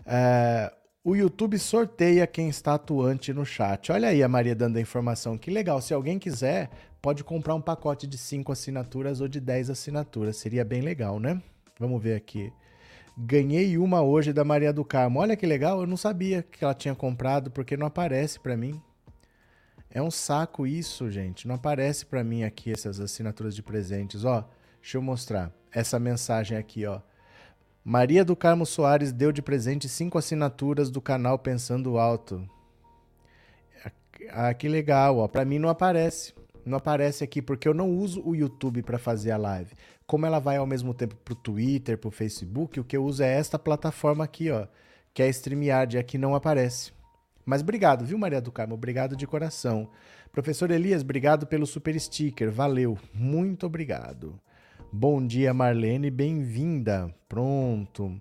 [0.07, 0.73] É,
[1.05, 3.91] o YouTube sorteia quem está atuante no chat.
[3.91, 5.37] Olha aí a Maria dando a informação.
[5.37, 5.81] Que legal.
[5.81, 10.37] Se alguém quiser, pode comprar um pacote de 5 assinaturas ou de 10 assinaturas.
[10.37, 11.43] Seria bem legal, né?
[11.79, 12.53] Vamos ver aqui.
[13.19, 15.19] Ganhei uma hoje da Maria do Carmo.
[15.19, 15.81] Olha que legal.
[15.81, 18.81] Eu não sabia que ela tinha comprado porque não aparece para mim.
[19.91, 21.47] É um saco isso, gente.
[21.47, 24.25] Não aparece para mim aqui essas assinaturas de presentes.
[24.25, 24.49] Ó,
[24.81, 25.53] deixa eu mostrar.
[25.71, 27.01] Essa mensagem aqui, ó.
[27.85, 32.49] Maria do Carmo Soares deu de presente cinco assinaturas do canal Pensando Alto.
[34.31, 35.27] Ah, que legal, ó.
[35.27, 36.33] Para mim não aparece.
[36.65, 39.75] Não aparece aqui porque eu não uso o YouTube para fazer a live.
[40.07, 43.33] Como ela vai ao mesmo tempo pro Twitter, pro Facebook, o que eu uso é
[43.33, 44.69] esta plataforma aqui, ó,
[45.13, 46.93] que é a StreamYard, aqui não aparece.
[47.45, 48.75] Mas obrigado, viu, Maria do Carmo?
[48.75, 49.91] Obrigado de coração.
[50.31, 52.49] Professor Elias, obrigado pelo super sticker.
[52.49, 52.97] Valeu.
[53.13, 54.39] Muito obrigado.
[54.95, 57.15] Bom dia, Marlene, bem-vinda.
[57.27, 58.21] Pronto.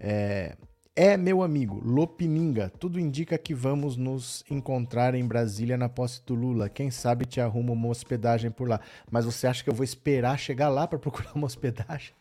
[0.00, 0.56] É,
[0.94, 2.70] é, meu amigo, Lopininga.
[2.70, 6.70] Tudo indica que vamos nos encontrar em Brasília na posse do Lula.
[6.70, 8.80] Quem sabe te arruma uma hospedagem por lá.
[9.10, 12.14] Mas você acha que eu vou esperar chegar lá para procurar uma hospedagem?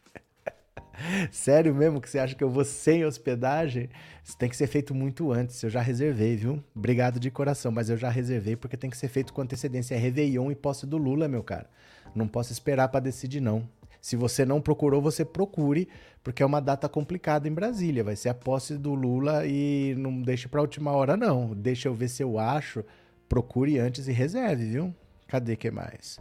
[1.32, 3.90] Sério mesmo que você acha que eu vou sem hospedagem?
[4.22, 5.64] Isso tem que ser feito muito antes.
[5.64, 6.62] Eu já reservei, viu?
[6.76, 9.96] Obrigado de coração, mas eu já reservei porque tem que ser feito com antecedência.
[9.96, 11.70] É Réveillon e posse do Lula, meu cara.
[12.14, 13.66] Não posso esperar para decidir, não.
[14.06, 15.90] Se você não procurou, você procure,
[16.24, 18.04] porque é uma data complicada em Brasília.
[18.04, 21.56] Vai ser a posse do Lula e não deixe para a última hora, não.
[21.56, 22.86] Deixa eu ver se eu acho.
[23.28, 24.94] Procure antes e reserve, viu?
[25.28, 26.20] Cadê que mais?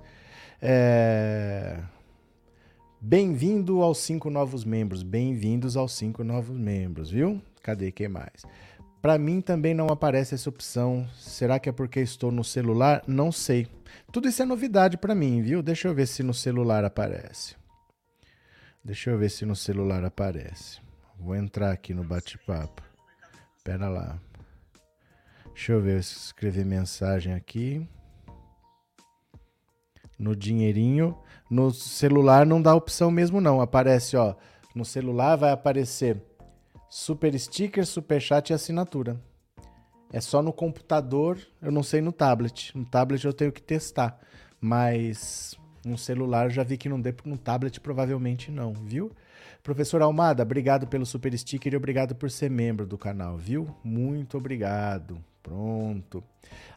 [0.62, 1.79] É...
[2.99, 5.03] Bem-vindo aos cinco novos membros.
[5.03, 7.38] Bem-vindos aos cinco novos membros, viu?
[7.62, 8.47] Cadê que mais?
[9.03, 11.07] Para mim também não aparece essa opção.
[11.18, 13.05] Será que é porque estou no celular?
[13.07, 13.66] Não sei.
[14.11, 15.62] Tudo isso é novidade para mim, viu?
[15.62, 17.62] Deixa eu ver se no celular aparece.
[18.85, 20.79] Deixa eu ver se no celular aparece.
[21.18, 22.83] Vou entrar aqui no bate-papo.
[23.64, 24.20] Pera lá.
[25.47, 27.88] Deixa eu ver, escrever mensagem aqui.
[30.18, 31.16] No dinheirinho.
[31.49, 33.62] No celular não dá opção mesmo não.
[33.62, 34.35] Aparece, ó.
[34.75, 36.20] No celular vai aparecer
[36.90, 39.18] super sticker, super chat e assinatura.
[40.12, 42.77] É só no computador, eu não sei no tablet.
[42.77, 44.20] No tablet eu tenho que testar.
[44.61, 49.11] Mas um celular já vi que não dê, no tablet provavelmente não, viu?
[49.62, 53.75] Professor Almada, obrigado pelo super sticker e obrigado por ser membro do canal, viu?
[53.83, 55.18] Muito obrigado.
[55.42, 56.25] Pronto.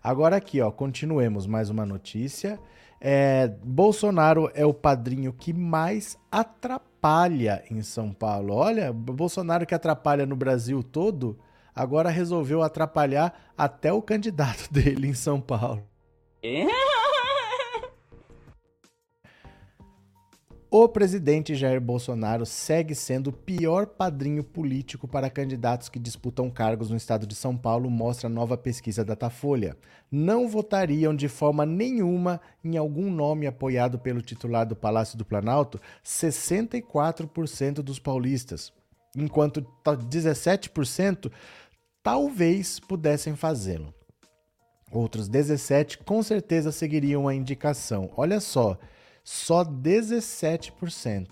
[0.04, 2.60] Agora aqui, ó, continuemos mais uma notícia.
[3.00, 8.54] É, Bolsonaro é o padrinho que mais atrapalha em São Paulo.
[8.54, 11.38] Olha, Bolsonaro que atrapalha no Brasil todo,
[11.74, 15.84] agora resolveu atrapalhar até o candidato dele em São Paulo.
[16.44, 16.87] É?
[20.70, 26.90] O presidente Jair Bolsonaro segue sendo o pior padrinho político para candidatos que disputam cargos
[26.90, 29.78] no estado de São Paulo, mostra a nova pesquisa Datafolha.
[30.12, 35.80] Não votariam de forma nenhuma em algum nome apoiado pelo titular do Palácio do Planalto
[36.04, 38.74] 64% dos paulistas,
[39.16, 41.32] enquanto 17%
[42.04, 43.94] talvez pudessem fazê-lo.
[44.92, 48.12] Outros 17 com certeza seguiriam a indicação.
[48.18, 48.78] Olha só,
[49.30, 51.32] só 17%.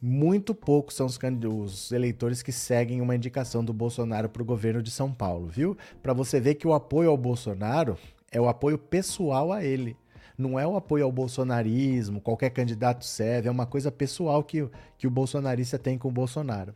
[0.00, 4.82] Muito poucos são os, os, eleitores que seguem uma indicação do Bolsonaro para o governo
[4.82, 5.76] de São Paulo, viu?
[6.02, 7.98] Para você ver que o apoio ao Bolsonaro
[8.32, 9.94] é o apoio pessoal a ele.
[10.38, 15.06] Não é o apoio ao bolsonarismo, qualquer candidato serve, é uma coisa pessoal que, que
[15.06, 16.74] o bolsonarista tem com o Bolsonaro.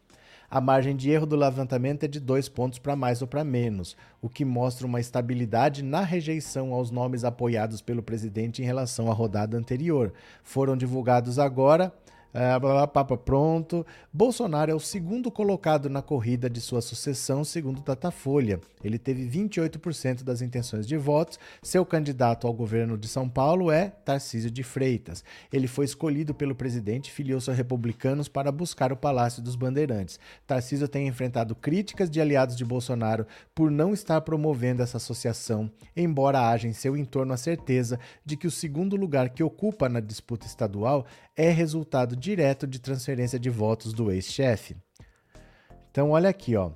[0.54, 3.96] A margem de erro do levantamento é de dois pontos para mais ou para menos,
[4.20, 9.14] o que mostra uma estabilidade na rejeição aos nomes apoiados pelo presidente em relação à
[9.14, 10.12] rodada anterior.
[10.42, 11.90] Foram divulgados agora
[12.34, 13.86] é, blá, blá, pronto.
[14.12, 18.60] Bolsonaro é o segundo colocado na corrida de sua sucessão, segundo Datafolha.
[18.82, 21.38] Ele teve 28% das intenções de votos.
[21.62, 25.22] Seu candidato ao governo de São Paulo é Tarcísio de Freitas.
[25.52, 30.18] Ele foi escolhido pelo presidente filiou-se a republicanos para buscar o Palácio dos Bandeirantes.
[30.46, 36.48] Tarcísio tem enfrentado críticas de aliados de Bolsonaro por não estar promovendo essa associação, embora
[36.48, 40.46] haja em seu entorno a certeza de que o segundo lugar que ocupa na disputa
[40.46, 44.76] estadual é resultado direto de transferência de votos do ex-chefe.
[45.90, 46.70] Então, olha aqui, ó.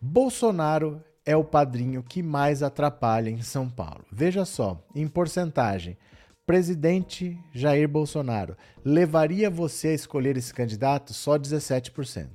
[0.00, 4.04] Bolsonaro é o padrinho que mais atrapalha em São Paulo.
[4.10, 5.98] Veja só, em porcentagem,
[6.46, 12.28] presidente Jair Bolsonaro levaria você a escolher esse candidato só 17%.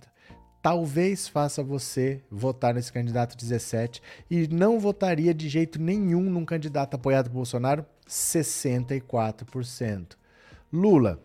[0.61, 6.95] Talvez faça você votar nesse candidato 17 e não votaria de jeito nenhum num candidato
[6.95, 10.17] apoiado por Bolsonaro 64%.
[10.71, 11.21] Lula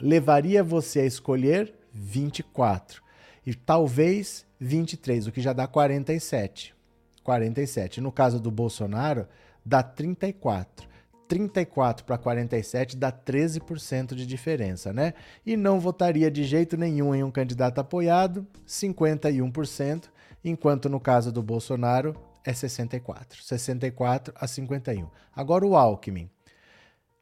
[0.00, 3.02] levaria você a escolher 24
[3.46, 6.74] e talvez 23, o que já dá 47.
[7.22, 8.00] 47.
[8.00, 9.26] No caso do Bolsonaro,
[9.64, 10.88] dá 34.
[11.26, 15.14] 34 para 47 dá 13% de diferença, né?
[15.44, 20.04] E não votaria de jeito nenhum em um candidato apoiado, 51%,
[20.44, 23.42] enquanto no caso do Bolsonaro é 64.
[23.42, 25.08] 64 a 51.
[25.34, 26.30] Agora o Alckmin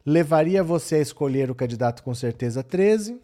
[0.05, 3.21] levaria você a escolher o candidato com certeza 13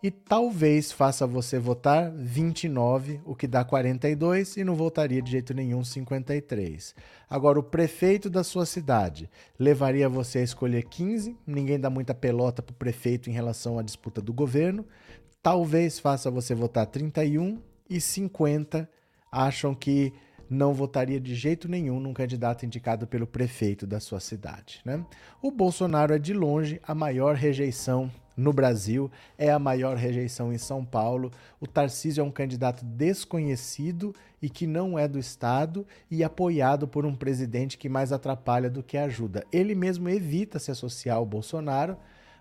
[0.00, 5.52] e talvez faça você votar 29, o que dá 42 e não votaria de jeito
[5.52, 6.94] nenhum 53.
[7.28, 9.28] Agora o prefeito da sua cidade
[9.58, 14.22] levaria você a escolher 15, ninguém dá muita pelota pro prefeito em relação à disputa
[14.22, 14.86] do governo.
[15.42, 18.88] Talvez faça você votar 31 e 50
[19.32, 20.12] acham que
[20.48, 24.80] não votaria de jeito nenhum num candidato indicado pelo prefeito da sua cidade.
[24.84, 25.04] Né?
[25.42, 30.58] O Bolsonaro é de longe a maior rejeição no Brasil, é a maior rejeição em
[30.58, 31.32] São Paulo.
[31.60, 37.04] O Tarcísio é um candidato desconhecido e que não é do Estado e apoiado por
[37.04, 39.44] um presidente que mais atrapalha do que ajuda.
[39.52, 41.96] Ele mesmo evita se associar ao Bolsonaro,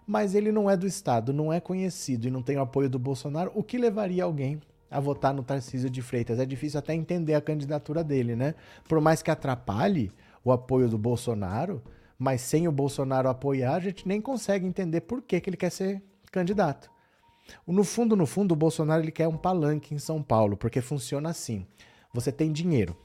[0.06, 3.00] mas ele não é do Estado, não é conhecido e não tem o apoio do
[3.00, 6.40] Bolsonaro, o que levaria alguém a votar no Tarcísio de Freitas.
[6.40, 8.56] É difícil até entender a candidatura dele, né?
[8.88, 10.12] Por mais que atrapalhe
[10.44, 11.82] o apoio do Bolsonaro,
[12.18, 15.70] mas sem o Bolsonaro apoiar, a gente nem consegue entender por que, que ele quer
[15.70, 16.90] ser candidato.
[17.66, 21.30] No fundo, no fundo, o Bolsonaro ele quer um palanque em São Paulo, porque funciona
[21.30, 21.66] assim.
[22.14, 22.96] Você tem dinheiro.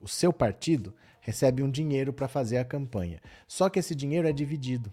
[0.00, 3.20] O seu partido recebe um dinheiro para fazer a campanha.
[3.46, 4.92] Só que esse dinheiro é dividido.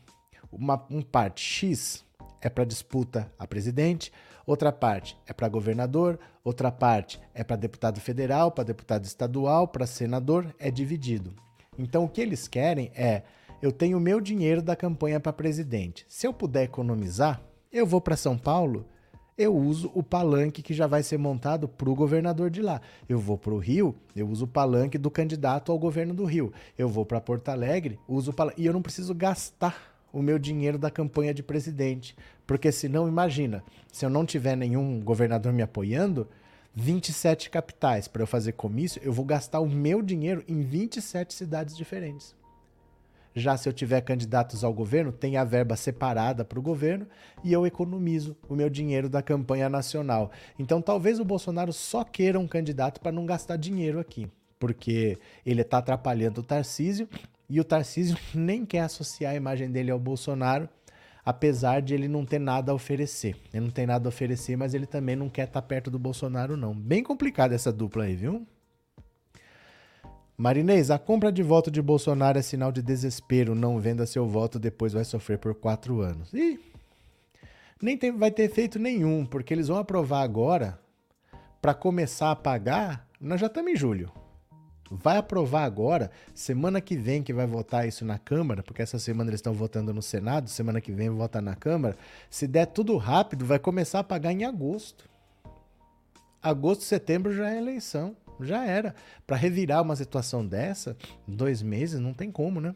[0.52, 2.06] Uma um parte X
[2.42, 4.12] é para disputa a presidente,
[4.46, 9.86] outra parte é para governador, outra parte é para deputado federal, para deputado estadual, para
[9.86, 11.34] senador, é dividido.
[11.78, 13.24] Então o que eles querem é:
[13.62, 16.06] eu tenho o meu dinheiro da campanha para presidente.
[16.08, 18.86] Se eu puder economizar, eu vou para São Paulo,
[19.36, 22.80] eu uso o palanque que já vai ser montado para o governador de lá.
[23.10, 26.54] Eu vou para o Rio, eu uso o palanque do candidato ao governo do Rio.
[26.78, 28.62] Eu vou para Porto Alegre, uso o palanque.
[28.62, 32.16] E eu não preciso gastar o meu dinheiro da campanha de presidente.
[32.46, 36.28] Porque senão, imagina, se eu não tiver nenhum governador me apoiando,
[36.76, 41.78] 27 capitais para eu fazer comício, eu vou gastar o meu dinheiro em 27 cidades
[41.78, 42.36] diferentes.
[43.36, 47.08] Já se eu tiver candidatos ao governo, tem a verba separada para o governo
[47.44, 50.32] e eu economizo o meu dinheiro da campanha nacional.
[50.58, 54.30] Então talvez o Bolsonaro só queira um candidato para não gastar dinheiro aqui,
[54.60, 57.10] porque ele está atrapalhando o Tarcísio
[57.50, 60.70] e o Tarcísio nem quer associar a imagem dele ao Bolsonaro,
[61.26, 63.36] apesar de ele não ter nada a oferecer.
[63.54, 65.98] Ele não tem nada a oferecer, mas ele também não quer estar tá perto do
[66.00, 66.74] Bolsonaro, não.
[66.74, 68.46] Bem complicada essa dupla aí, viu?
[70.38, 73.56] Marinês, a compra de voto de Bolsonaro é sinal de desespero.
[73.56, 76.34] Não venda seu voto, depois vai sofrer por quatro anos.
[76.34, 76.60] Ih,
[77.82, 80.80] nem tem, vai ter efeito nenhum, porque eles vão aprovar agora
[81.62, 83.08] para começar a pagar.
[83.22, 84.12] Nós já estamos em julho
[84.94, 89.30] vai aprovar agora, semana que vem que vai votar isso na Câmara, porque essa semana
[89.30, 91.98] eles estão votando no Senado, semana que vem vota na Câmara.
[92.30, 95.10] Se der tudo rápido, vai começar a pagar em agosto.
[96.42, 98.94] Agosto, setembro já é eleição, já era.
[99.26, 100.96] Para revirar uma situação dessa,
[101.28, 102.76] dois meses, não tem como, né?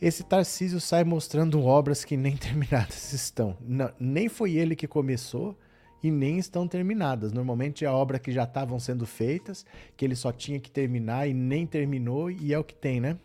[0.00, 3.56] Esse Tarcísio sai mostrando obras que nem terminadas estão.
[3.60, 5.56] Não, nem foi ele que começou,
[6.02, 7.32] e nem estão terminadas.
[7.32, 9.64] Normalmente é a obra que já estavam sendo feitas,
[9.96, 13.16] que ele só tinha que terminar e nem terminou, e é o que tem, né?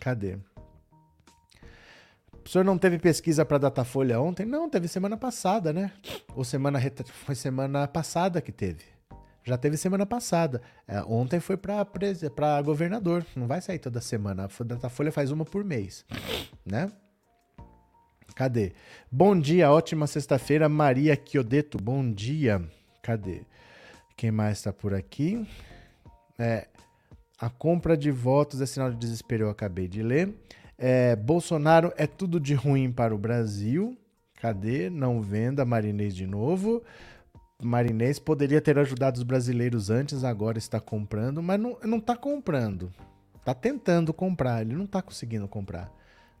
[0.00, 0.38] Cadê?
[2.44, 4.46] O senhor não teve pesquisa para Datafolha ontem?
[4.46, 5.92] Não, teve semana passada, né?
[6.34, 6.80] Ou semana
[7.24, 8.84] foi semana passada que teve.
[9.42, 10.60] Já teve semana passada.
[10.86, 13.24] É, ontem foi para governador.
[13.34, 14.44] Não vai sair toda semana.
[14.44, 16.04] A Datafolha faz uma por mês.
[16.64, 16.90] Né?
[18.36, 18.72] Cadê?
[19.10, 21.78] Bom dia, ótima sexta-feira, Maria Chiodeto.
[21.78, 22.62] Bom dia.
[23.02, 23.40] Cadê?
[24.14, 25.48] Quem mais está por aqui?
[26.38, 26.68] É,
[27.40, 30.34] a compra de votos é sinal de desespero, eu acabei de ler.
[30.76, 33.96] É, Bolsonaro é tudo de ruim para o Brasil.
[34.34, 34.90] Cadê?
[34.90, 36.82] Não venda Marinês de novo.
[37.62, 42.92] Marinês poderia ter ajudado os brasileiros antes, agora está comprando, mas não está comprando.
[43.36, 45.90] Está tentando comprar, ele não está conseguindo comprar.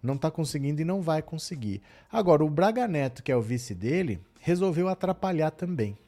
[0.06, 1.82] Não está conseguindo e não vai conseguir.
[2.10, 5.98] Agora, o Braga Neto, que é o vice dele, resolveu atrapalhar também.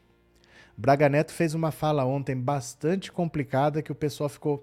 [0.77, 4.63] Braga Neto fez uma fala ontem bastante complicada que o pessoal ficou.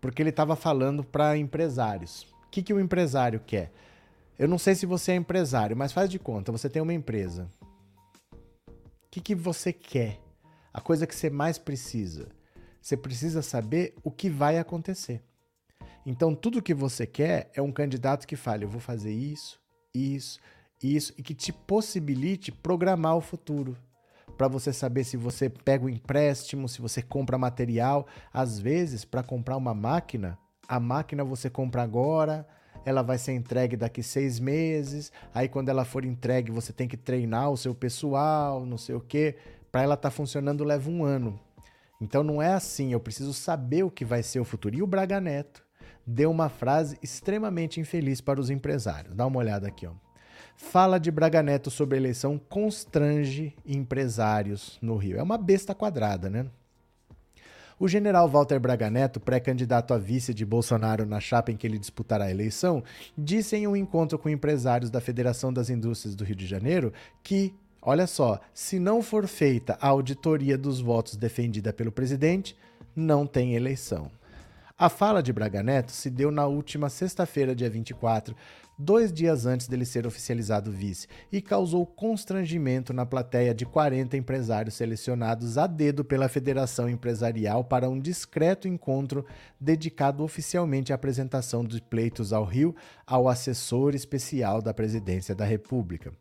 [0.00, 2.22] Porque ele estava falando para empresários.
[2.46, 3.72] O que, que o empresário quer?
[4.38, 7.50] Eu não sei se você é empresário, mas faz de conta, você tem uma empresa.
[8.70, 10.20] O que, que você quer?
[10.72, 12.28] A coisa que você mais precisa.
[12.80, 15.22] Você precisa saber o que vai acontecer.
[16.06, 19.60] Então, tudo que você quer é um candidato que fale: eu vou fazer isso,
[19.94, 20.38] isso,
[20.82, 23.76] isso, e que te possibilite programar o futuro
[24.36, 28.06] para você saber se você pega o um empréstimo, se você compra material.
[28.32, 30.38] Às vezes, para comprar uma máquina,
[30.68, 32.46] a máquina você compra agora,
[32.84, 35.12] ela vai ser entregue daqui seis meses.
[35.32, 39.00] Aí, quando ela for entregue, você tem que treinar o seu pessoal, não sei o
[39.00, 39.36] quê.
[39.70, 41.38] Para ela estar tá funcionando, leva um ano.
[42.00, 42.92] Então, não é assim.
[42.92, 44.76] Eu preciso saber o que vai ser o futuro.
[44.76, 45.63] E o Braga Neto
[46.06, 49.14] deu uma frase extremamente infeliz para os empresários.
[49.14, 49.92] Dá uma olhada aqui, ó.
[50.56, 55.18] Fala de Braga Neto sobre eleição constrange empresários no Rio.
[55.18, 56.46] É uma besta quadrada, né?
[57.78, 61.78] O general Walter Braga Neto, pré-candidato a vice de Bolsonaro na chapa em que ele
[61.78, 62.84] disputará a eleição,
[63.18, 67.52] disse em um encontro com empresários da Federação das Indústrias do Rio de Janeiro que,
[67.82, 72.56] olha só, se não for feita a auditoria dos votos defendida pelo presidente,
[72.94, 74.08] não tem eleição.
[74.76, 78.34] A fala de Braga Neto se deu na última sexta-feira, dia 24,
[78.76, 84.74] dois dias antes dele ser oficializado vice, e causou constrangimento na plateia de 40 empresários
[84.74, 89.24] selecionados a dedo pela Federação Empresarial para um discreto encontro
[89.60, 92.74] dedicado oficialmente à apresentação de pleitos ao Rio
[93.06, 96.12] ao assessor especial da Presidência da República.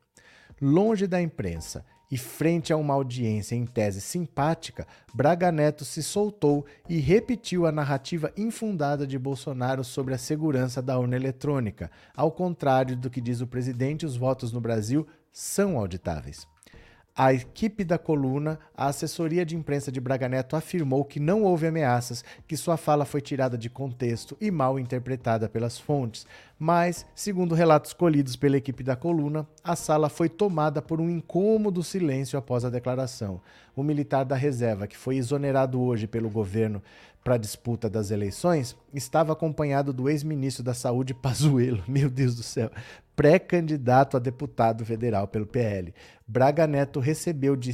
[0.61, 6.65] Longe da imprensa e frente a uma audiência em tese simpática, Braga Neto se soltou
[6.87, 11.89] e repetiu a narrativa infundada de Bolsonaro sobre a segurança da urna eletrônica.
[12.15, 16.47] Ao contrário do que diz o presidente, os votos no Brasil são auditáveis.
[17.15, 21.67] A equipe da coluna, a assessoria de imprensa de Braga Neto afirmou que não houve
[21.67, 26.25] ameaças, que sua fala foi tirada de contexto e mal interpretada pelas fontes.
[26.57, 31.83] Mas, segundo relatos colhidos pela equipe da coluna, a sala foi tomada por um incômodo
[31.83, 33.39] silêncio após a declaração.
[33.75, 36.81] O militar da reserva, que foi exonerado hoje pelo governo
[37.23, 41.83] para a disputa das eleições, estava acompanhado do ex-ministro da Saúde Pazuello.
[41.87, 42.69] Meu Deus do céu
[43.15, 45.93] pré-candidato a deputado federal pelo PL.
[46.27, 47.71] Braga Neto recebeu de,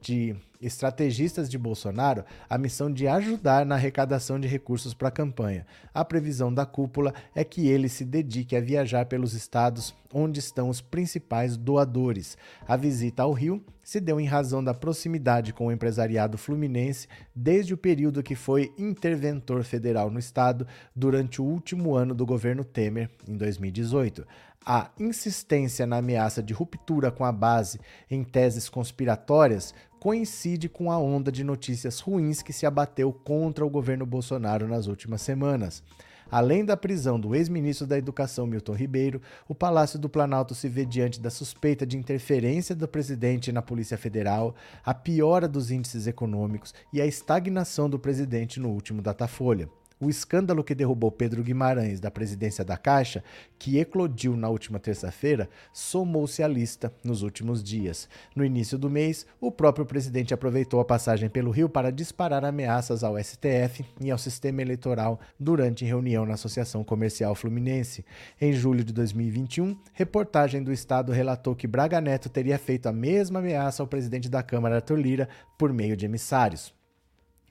[0.00, 5.66] de, estrategistas de Bolsonaro a missão de ajudar na arrecadação de recursos para a campanha.
[5.92, 10.68] A previsão da cúpula é que ele se dedique a viajar pelos estados onde estão
[10.68, 12.36] os principais doadores.
[12.66, 17.74] A visita ao Rio se deu em razão da proximidade com o empresariado fluminense desde
[17.74, 23.10] o período que foi interventor federal no estado durante o último ano do governo Temer,
[23.26, 24.24] em 2018
[24.64, 30.98] a insistência na ameaça de ruptura com a base em teses conspiratórias coincide com a
[30.98, 35.80] onda de notícias ruins que se abateu contra o governo Bolsonaro nas últimas semanas.
[36.28, 40.84] Além da prisão do ex-ministro da Educação Milton Ribeiro, o Palácio do Planalto se vê
[40.84, 46.74] diante da suspeita de interferência do presidente na Polícia Federal, a piora dos índices econômicos
[46.92, 49.68] e a estagnação do presidente no último Datafolha.
[50.02, 53.22] O escândalo que derrubou Pedro Guimarães da presidência da Caixa,
[53.56, 58.08] que eclodiu na última terça-feira, somou-se à lista nos últimos dias.
[58.34, 63.04] No início do mês, o próprio presidente aproveitou a passagem pelo Rio para disparar ameaças
[63.04, 68.04] ao STF e ao sistema eleitoral durante reunião na Associação Comercial Fluminense.
[68.40, 73.38] Em julho de 2021, reportagem do Estado relatou que Braga Neto teria feito a mesma
[73.38, 76.74] ameaça ao presidente da Câmara, Arthur Lira, por meio de emissários.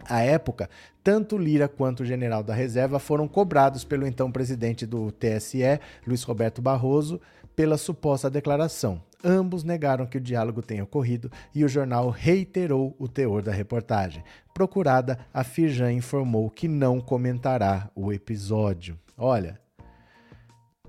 [0.07, 0.69] À época,
[1.03, 6.23] tanto Lira quanto o general da reserva foram cobrados pelo então presidente do TSE, Luiz
[6.23, 7.19] Roberto Barroso,
[7.55, 9.01] pela suposta declaração.
[9.23, 14.23] Ambos negaram que o diálogo tenha ocorrido e o jornal reiterou o teor da reportagem.
[14.53, 18.97] Procurada, a Firjan informou que não comentará o episódio.
[19.17, 19.59] Olha,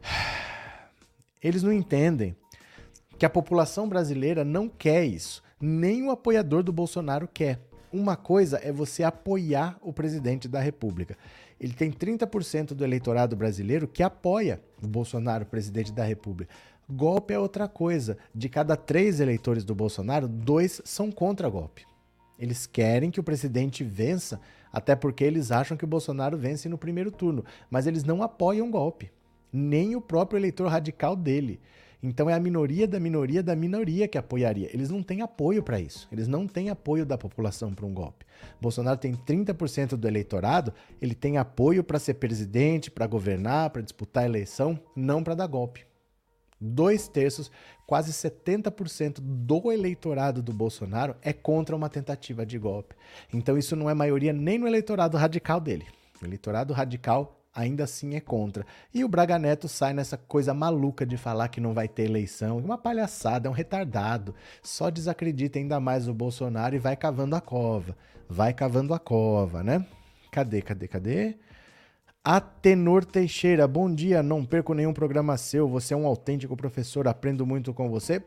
[1.43, 2.35] eles não entendem
[3.19, 7.61] que a população brasileira não quer isso, nem o apoiador do Bolsonaro quer.
[7.93, 11.17] Uma coisa é você apoiar o presidente da República.
[11.61, 16.53] Ele tem 30% do eleitorado brasileiro que apoia o Bolsonaro, presidente da República.
[16.89, 18.17] Golpe é outra coisa.
[18.35, 21.85] De cada três eleitores do Bolsonaro, dois são contra golpe.
[22.39, 24.41] Eles querem que o presidente vença,
[24.73, 27.45] até porque eles acham que o Bolsonaro vence no primeiro turno.
[27.71, 29.13] Mas eles não apoiam golpe.
[29.53, 31.61] Nem o próprio eleitor radical dele.
[32.03, 34.69] Então é a minoria da minoria da minoria que apoiaria.
[34.75, 36.09] Eles não têm apoio para isso.
[36.11, 38.27] Eles não têm apoio da população para um golpe.
[38.61, 44.25] Bolsonaro tem 30% do eleitorado, ele tem apoio para ser presidente, para governar, para disputar
[44.25, 45.87] a eleição, não para dar golpe.
[46.61, 47.51] Dois terços,
[47.87, 52.95] quase 70% do eleitorado do Bolsonaro é contra uma tentativa de golpe.
[53.33, 55.87] Então isso não é maioria nem no eleitorado radical dele.
[56.21, 58.65] O eleitorado radical ainda assim é contra.
[58.93, 62.59] E o Braga Neto sai nessa coisa maluca de falar que não vai ter eleição.
[62.59, 64.35] Uma palhaçada, é um retardado.
[64.63, 67.97] Só desacredita ainda mais o Bolsonaro e vai cavando a cova.
[68.29, 69.87] Vai cavando a cova, né?
[70.31, 71.37] Cadê, cadê, cadê?
[72.25, 74.23] Atenor Teixeira, bom dia.
[74.23, 75.69] Não perco nenhum programa seu.
[75.69, 77.07] Você é um autêntico professor.
[77.07, 78.23] Aprendo muito com você.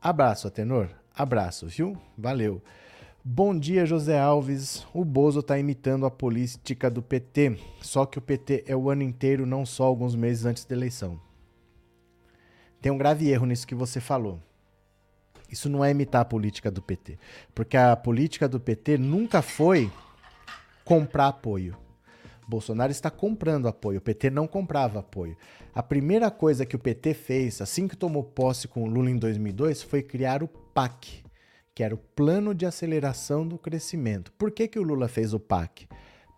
[0.00, 0.88] Abraço, Atenor.
[1.14, 1.96] Abraço, viu?
[2.16, 2.62] Valeu.
[3.24, 4.84] Bom dia, José Alves.
[4.92, 9.04] O Bozo está imitando a política do PT, só que o PT é o ano
[9.04, 11.20] inteiro, não só alguns meses antes da eleição.
[12.80, 14.40] Tem um grave erro nisso que você falou.
[15.48, 17.16] Isso não é imitar a política do PT,
[17.54, 19.88] porque a política do PT nunca foi
[20.84, 21.76] comprar apoio.
[22.48, 25.36] Bolsonaro está comprando apoio, o PT não comprava apoio.
[25.72, 29.16] A primeira coisa que o PT fez, assim que tomou posse com o Lula em
[29.16, 31.22] 2002, foi criar o PAC,
[31.74, 34.32] que era o Plano de Aceleração do Crescimento.
[34.32, 35.88] Por que, que o Lula fez o PAC?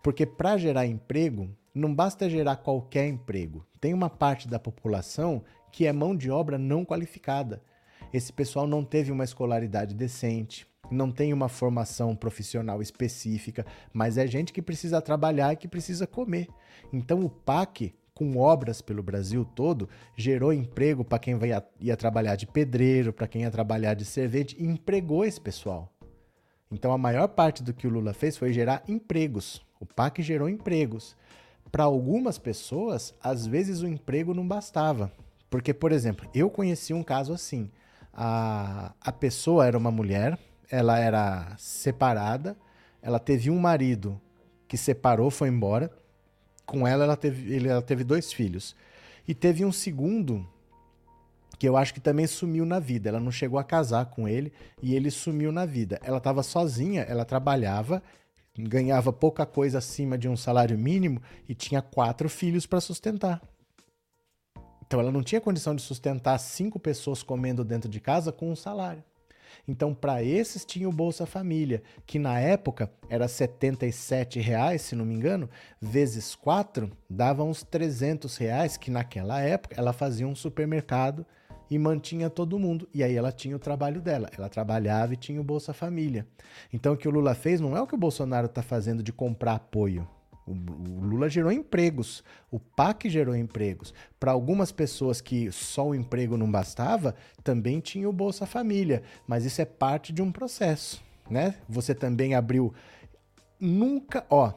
[0.03, 3.65] Porque para gerar emprego, não basta gerar qualquer emprego.
[3.81, 7.61] Tem uma parte da população que é mão de obra não qualificada.
[8.13, 14.25] Esse pessoal não teve uma escolaridade decente, não tem uma formação profissional específica, mas é
[14.25, 16.47] gente que precisa trabalhar e que precisa comer.
[16.93, 22.37] Então o PAC com obras pelo Brasil todo, gerou emprego para quem ia, ia trabalhar
[22.37, 25.91] de pedreiro, para quem ia trabalhar de servente, e empregou esse pessoal.
[26.71, 29.61] Então a maior parte do que o Lula fez foi gerar empregos.
[29.81, 31.15] O PAC gerou empregos.
[31.69, 35.11] Para algumas pessoas, às vezes o emprego não bastava.
[35.49, 37.69] Porque, por exemplo, eu conheci um caso assim.
[38.13, 40.39] A, a pessoa era uma mulher,
[40.71, 42.55] ela era separada,
[43.01, 44.19] ela teve um marido
[44.69, 45.91] que separou, foi embora
[46.65, 48.75] com ela, ela teve, ela teve dois filhos.
[49.27, 50.47] E teve um segundo
[51.57, 53.09] que eu acho que também sumiu na vida.
[53.09, 54.51] Ela não chegou a casar com ele
[54.81, 55.99] e ele sumiu na vida.
[56.03, 58.03] Ela estava sozinha, ela trabalhava,
[58.57, 63.41] ganhava pouca coisa acima de um salário mínimo e tinha quatro filhos para sustentar.
[64.85, 68.55] Então ela não tinha condição de sustentar cinco pessoas comendo dentro de casa com um
[68.55, 69.03] salário.
[69.67, 75.05] Então, para esses tinha o Bolsa Família, que na época era 77 reais, se não
[75.05, 75.49] me engano,
[75.81, 81.25] vezes 4, dava uns 300 reais, que naquela época ela fazia um supermercado
[81.69, 82.87] e mantinha todo mundo.
[82.93, 84.29] E aí ela tinha o trabalho dela.
[84.37, 86.27] Ela trabalhava e tinha o Bolsa Família.
[86.71, 89.11] Então o que o Lula fez não é o que o Bolsonaro está fazendo de
[89.11, 90.07] comprar apoio.
[90.45, 93.93] O, Lula gerou empregos, o PAC gerou empregos.
[94.19, 99.43] Para algumas pessoas que só o emprego não bastava, também tinha o Bolsa Família, mas
[99.43, 101.55] isso é parte de um processo, né?
[101.67, 102.73] Você também abriu
[103.59, 104.53] nunca, ó,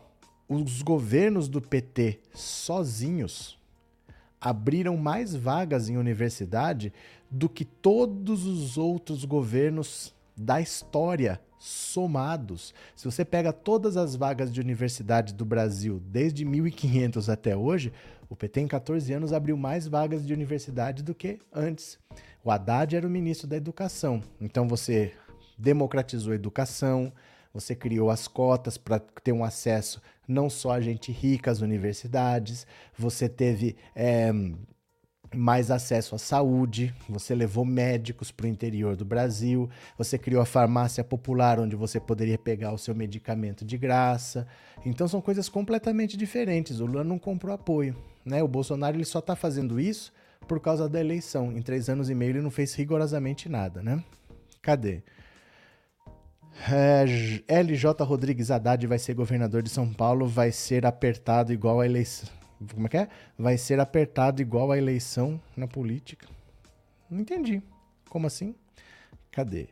[0.48, 3.58] os governos do PT sozinhos
[4.40, 6.92] abriram mais vagas em universidade
[7.30, 12.74] do que todos os outros governos da história somados.
[12.94, 17.92] Se você pega todas as vagas de universidade do Brasil desde 1500 até hoje,
[18.28, 21.98] o PT em 14 anos abriu mais vagas de universidade do que antes.
[22.44, 24.22] O Haddad era o ministro da Educação.
[24.40, 25.12] Então você
[25.56, 27.12] democratizou a educação,
[27.52, 32.66] você criou as cotas para ter um acesso não só a gente rica às universidades,
[32.96, 34.30] você teve é,
[35.34, 40.46] mais acesso à saúde, você levou médicos para o interior do Brasil, você criou a
[40.46, 44.46] farmácia popular onde você poderia pegar o seu medicamento de graça.
[44.84, 46.80] Então são coisas completamente diferentes.
[46.80, 48.42] O Lula não comprou apoio, né?
[48.42, 50.12] O Bolsonaro ele só está fazendo isso
[50.46, 51.52] por causa da eleição.
[51.52, 54.02] Em três anos e meio ele não fez rigorosamente nada, né?
[54.62, 55.02] Cadê?
[56.70, 57.04] É,
[57.62, 62.37] LJ Rodrigues Haddad vai ser governador de São Paulo, vai ser apertado igual a eleição
[62.74, 63.08] como é que é?
[63.38, 66.26] Vai ser apertado igual a eleição na política.
[67.10, 67.62] Não entendi.
[68.08, 68.54] Como assim?
[69.30, 69.68] Cadê?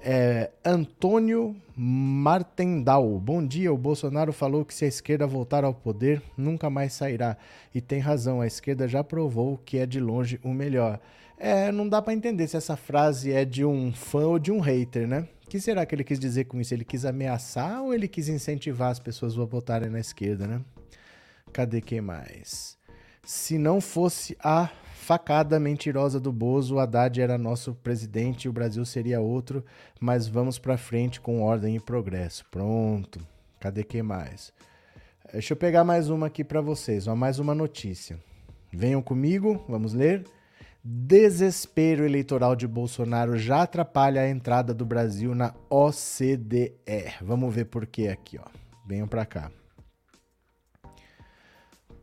[0.00, 3.18] É, Antônio Martendal.
[3.18, 3.72] Bom dia.
[3.72, 7.36] O Bolsonaro falou que se a esquerda voltar ao poder, nunca mais sairá.
[7.74, 11.00] E tem razão, a esquerda já provou que é de longe o melhor.
[11.38, 14.60] É, não dá para entender se essa frase é de um fã ou de um
[14.60, 15.28] hater, né?
[15.54, 16.74] que será que ele quis dizer com isso?
[16.74, 20.60] Ele quis ameaçar ou ele quis incentivar as pessoas a votarem na esquerda, né?
[21.54, 22.76] Cadê quem mais?
[23.24, 28.52] Se não fosse a facada mentirosa do Bozo, o Haddad era nosso presidente e o
[28.52, 29.64] Brasil seria outro,
[30.00, 32.44] mas vamos para frente com ordem e progresso.
[32.50, 33.24] Pronto.
[33.60, 34.52] Cadê quem mais?
[35.32, 38.18] Deixa eu pegar mais uma aqui para vocês, ó, mais uma notícia.
[38.72, 40.24] Venham comigo, vamos ler.
[40.82, 46.74] Desespero eleitoral de Bolsonaro já atrapalha a entrada do Brasil na OCDE.
[47.22, 48.48] Vamos ver por que aqui, ó.
[48.84, 49.52] Venham para cá.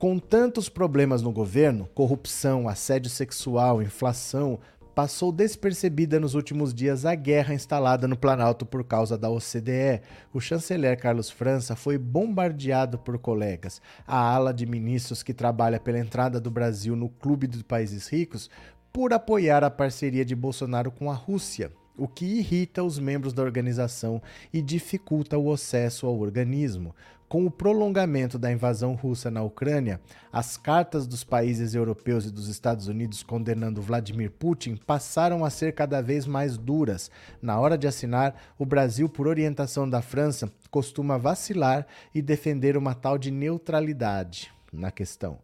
[0.01, 4.57] Com tantos problemas no governo, corrupção, assédio sexual, inflação,
[4.95, 10.01] passou despercebida nos últimos dias a guerra instalada no Planalto por causa da OCDE.
[10.33, 13.79] O chanceler Carlos França foi bombardeado por colegas.
[14.07, 18.49] A ala de ministros que trabalha pela entrada do Brasil no Clube dos Países Ricos
[18.91, 23.43] por apoiar a parceria de Bolsonaro com a Rússia, o que irrita os membros da
[23.43, 24.19] organização
[24.51, 26.95] e dificulta o acesso ao organismo.
[27.31, 30.01] Com o prolongamento da invasão russa na Ucrânia,
[30.33, 35.71] as cartas dos países europeus e dos Estados Unidos condenando Vladimir Putin passaram a ser
[35.71, 37.09] cada vez mais duras.
[37.41, 42.93] Na hora de assinar, o Brasil, por orientação da França, costuma vacilar e defender uma
[42.93, 45.39] tal de neutralidade na questão.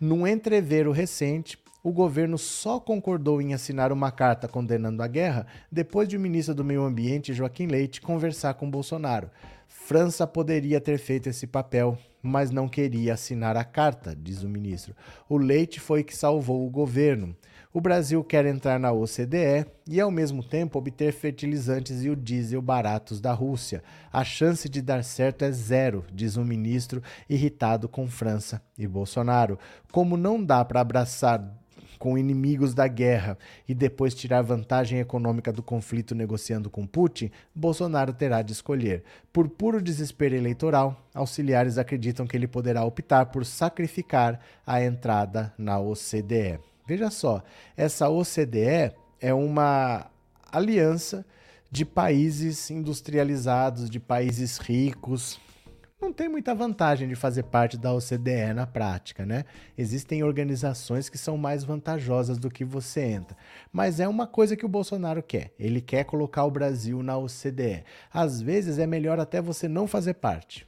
[0.00, 6.08] Num entrevero recente, o governo só concordou em assinar uma carta condenando a guerra depois
[6.08, 9.30] de o ministro do Meio Ambiente, Joaquim Leite, conversar com Bolsonaro.
[9.66, 14.94] França poderia ter feito esse papel, mas não queria assinar a carta, diz o ministro.
[15.28, 17.36] O Leite foi que salvou o governo.
[17.72, 22.62] O Brasil quer entrar na OCDE e, ao mesmo tempo, obter fertilizantes e o diesel
[22.62, 23.84] baratos da Rússia.
[24.10, 29.58] A chance de dar certo é zero, diz o ministro, irritado com França e Bolsonaro.
[29.92, 31.58] Como não dá para abraçar
[31.98, 33.36] com inimigos da guerra
[33.68, 39.02] e depois tirar vantagem econômica do conflito negociando com Putin, Bolsonaro terá de escolher.
[39.32, 45.78] Por puro desespero eleitoral, auxiliares acreditam que ele poderá optar por sacrificar a entrada na
[45.78, 46.58] OCDE.
[46.86, 47.42] Veja só,
[47.76, 50.06] essa OCDE é uma
[50.50, 51.24] aliança
[51.70, 55.38] de países industrializados, de países ricos,
[56.00, 59.44] não tem muita vantagem de fazer parte da OCDE na prática, né?
[59.76, 63.36] Existem organizações que são mais vantajosas do que você entra.
[63.72, 65.52] Mas é uma coisa que o Bolsonaro quer.
[65.58, 67.84] Ele quer colocar o Brasil na OCDE.
[68.12, 70.66] Às vezes é melhor até você não fazer parte,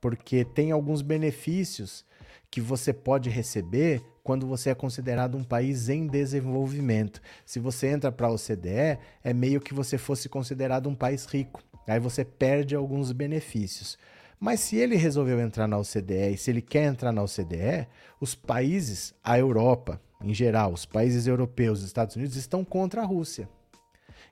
[0.00, 2.04] porque tem alguns benefícios
[2.50, 7.20] que você pode receber quando você é considerado um país em desenvolvimento.
[7.44, 11.62] Se você entra para a OCDE, é meio que você fosse considerado um país rico.
[11.86, 13.98] Aí você perde alguns benefícios.
[14.40, 17.86] Mas se ele resolveu entrar na OCDE e se ele quer entrar na OCDE,
[18.18, 23.04] os países, a Europa em geral, os países europeus, os Estados Unidos, estão contra a
[23.04, 23.48] Rússia.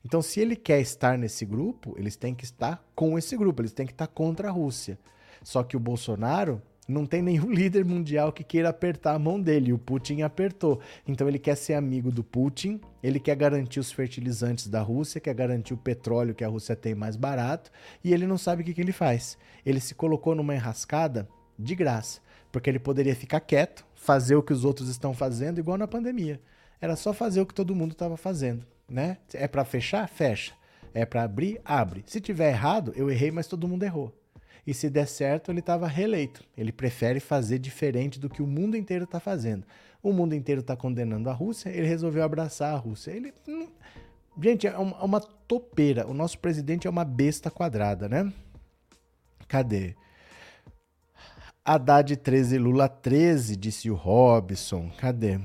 [0.04, 3.72] Então, se ele quer estar nesse grupo, eles têm que estar com esse grupo, eles
[3.72, 4.98] têm que estar contra a Rússia.
[5.42, 9.74] Só que o Bolsonaro não tem nenhum líder mundial que queira apertar a mão dele.
[9.74, 10.80] O Putin apertou.
[11.06, 15.34] Então ele quer ser amigo do Putin, ele quer garantir os fertilizantes da Rússia, quer
[15.34, 17.70] garantir o petróleo que a Rússia tem mais barato,
[18.02, 19.36] e ele não sabe o que, que ele faz.
[19.66, 21.28] Ele se colocou numa enrascada
[21.58, 22.20] de graça,
[22.50, 26.40] porque ele poderia ficar quieto, fazer o que os outros estão fazendo, igual na pandemia.
[26.80, 29.18] Era só fazer o que todo mundo estava fazendo, né?
[29.34, 30.08] É para fechar?
[30.08, 30.54] Fecha.
[30.94, 31.60] É para abrir?
[31.64, 32.02] Abre.
[32.06, 34.17] Se tiver errado, eu errei, mas todo mundo errou
[34.68, 36.44] e se der certo, ele estava reeleito.
[36.54, 39.64] Ele prefere fazer diferente do que o mundo inteiro está fazendo.
[40.02, 43.12] O mundo inteiro está condenando a Rússia, ele resolveu abraçar a Rússia.
[43.12, 43.32] Ele.
[44.38, 46.06] Gente, é é uma topeira.
[46.06, 48.30] O nosso presidente é uma besta quadrada, né?
[49.48, 49.96] Cadê?
[51.64, 54.90] Haddad 13, Lula 13, disse o Robson.
[54.98, 55.40] Cadê?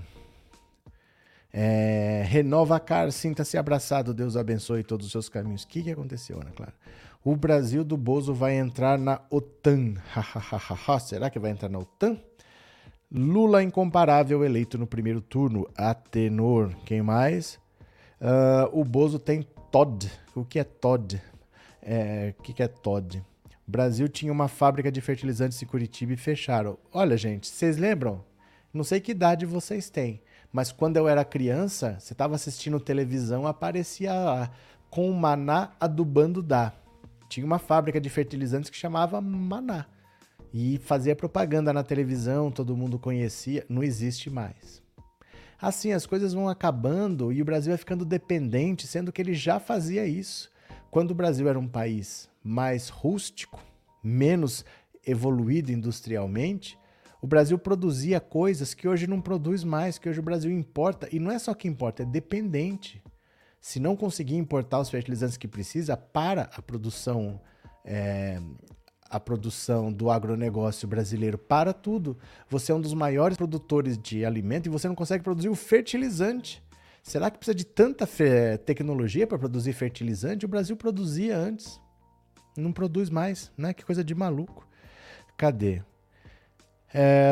[1.56, 5.64] É, renova a cara, sinta-se abraçado, Deus abençoe todos os seus caminhos.
[5.64, 6.74] O que, que aconteceu, Ana Clara?
[7.24, 9.94] O Brasil do Bozo vai entrar na OTAN.
[11.00, 12.18] Será que vai entrar na OTAN?
[13.10, 15.70] Lula incomparável eleito no primeiro turno.
[15.78, 16.76] Atenor.
[16.84, 17.60] Quem mais?
[18.20, 20.12] Uh, o Bozo tem Todd.
[20.36, 21.22] O que é Todd?
[21.82, 23.24] É, o que, que é Todd?
[23.68, 26.78] O Brasil tinha uma fábrica de fertilizantes em Curitiba e fecharam.
[26.92, 28.24] Olha, gente, vocês lembram?
[28.74, 30.20] Não sei que idade vocês têm,
[30.54, 34.52] mas quando eu era criança, você estava assistindo televisão, aparecia lá
[34.90, 36.72] com o maná adubando dá
[37.34, 39.88] tinha uma fábrica de fertilizantes que chamava Maná.
[40.54, 44.84] E fazia propaganda na televisão, todo mundo conhecia, não existe mais.
[45.60, 49.60] Assim, as coisas vão acabando e o Brasil vai ficando dependente, sendo que ele já
[49.60, 50.52] fazia isso.
[50.92, 53.60] Quando o Brasil era um país mais rústico,
[54.04, 54.64] menos
[55.04, 56.78] evoluído industrialmente,
[57.24, 61.22] o Brasil produzia coisas que hoje não produz mais, que hoje o Brasil importa, e
[61.22, 63.02] não é só que importa, é dependente.
[63.62, 67.40] se não conseguir importar os fertilizantes que precisa para a produção
[67.86, 68.38] é,
[69.10, 72.18] a produção do agronegócio brasileiro para tudo.
[72.50, 76.62] Você é um dos maiores produtores de alimento e você não consegue produzir o fertilizante.
[77.02, 78.06] Será que precisa de tanta
[78.66, 80.46] tecnologia para produzir fertilizante?
[80.46, 81.80] O Brasil produzia antes.
[82.58, 83.74] Não produz mais, né?
[83.74, 84.68] Que coisa de maluco.
[85.38, 85.82] Cadê?
[86.94, 87.32] É,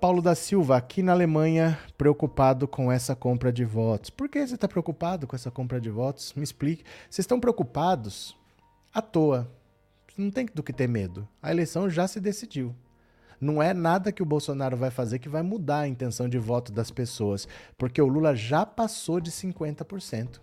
[0.00, 4.10] Paulo da Silva, aqui na Alemanha, preocupado com essa compra de votos.
[4.10, 6.34] Por que você está preocupado com essa compra de votos?
[6.34, 6.82] Me explique.
[7.08, 8.36] Vocês estão preocupados
[8.92, 9.48] à toa
[10.16, 11.28] não tem do que ter medo.
[11.42, 12.74] A eleição já se decidiu.
[13.38, 16.72] Não é nada que o Bolsonaro vai fazer que vai mudar a intenção de voto
[16.72, 17.46] das pessoas,
[17.76, 20.40] porque o Lula já passou de 50%.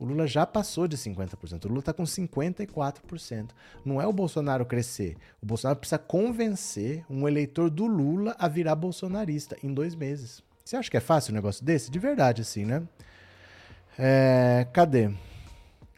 [0.00, 1.66] O Lula já passou de 50%.
[1.66, 3.50] O Lula está com 54%.
[3.84, 5.14] Não é o Bolsonaro crescer.
[5.42, 10.42] O Bolsonaro precisa convencer um eleitor do Lula a virar bolsonarista em dois meses.
[10.64, 11.90] Você acha que é fácil um negócio desse?
[11.90, 12.82] De verdade, assim, né?
[13.98, 15.10] É, cadê?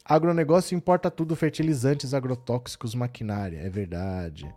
[0.04, 3.58] Agronegócio importa tudo, fertilizantes, agrotóxicos, maquinária.
[3.58, 4.52] É verdade.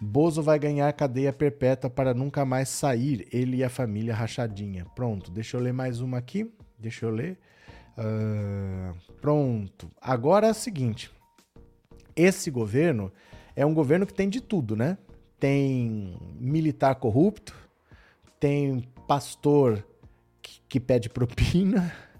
[0.00, 4.86] Bozo vai ganhar cadeia perpétua para nunca mais sair, ele e a família rachadinha.
[4.96, 6.50] Pronto, deixa eu ler mais uma aqui.
[6.78, 7.38] Deixa eu ler.
[8.00, 9.90] Uh, pronto.
[10.00, 11.10] Agora é o seguinte:
[12.16, 13.12] esse governo
[13.54, 14.96] é um governo que tem de tudo, né?
[15.38, 17.54] Tem militar corrupto,
[18.38, 19.86] tem pastor
[20.40, 21.92] que, que pede propina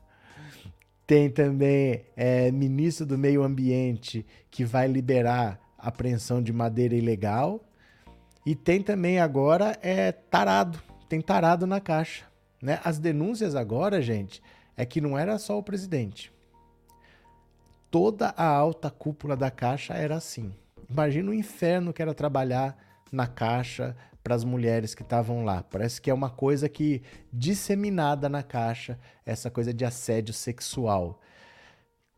[1.10, 7.64] tem também é, ministro do Meio Ambiente que vai liberar apreensão de madeira ilegal.
[8.46, 12.26] E tem também agora é tarado, tem tarado na caixa.
[12.62, 12.78] Né?
[12.84, 14.40] As denúncias agora, gente,
[14.76, 16.32] é que não era só o presidente.
[17.90, 20.54] Toda a alta cúpula da caixa era assim.
[20.88, 22.76] Imagina o inferno que era trabalhar
[23.10, 25.62] na caixa, para as mulheres que estavam lá.
[25.62, 27.02] Parece que é uma coisa que
[27.32, 31.20] disseminada na caixa, essa coisa de assédio sexual.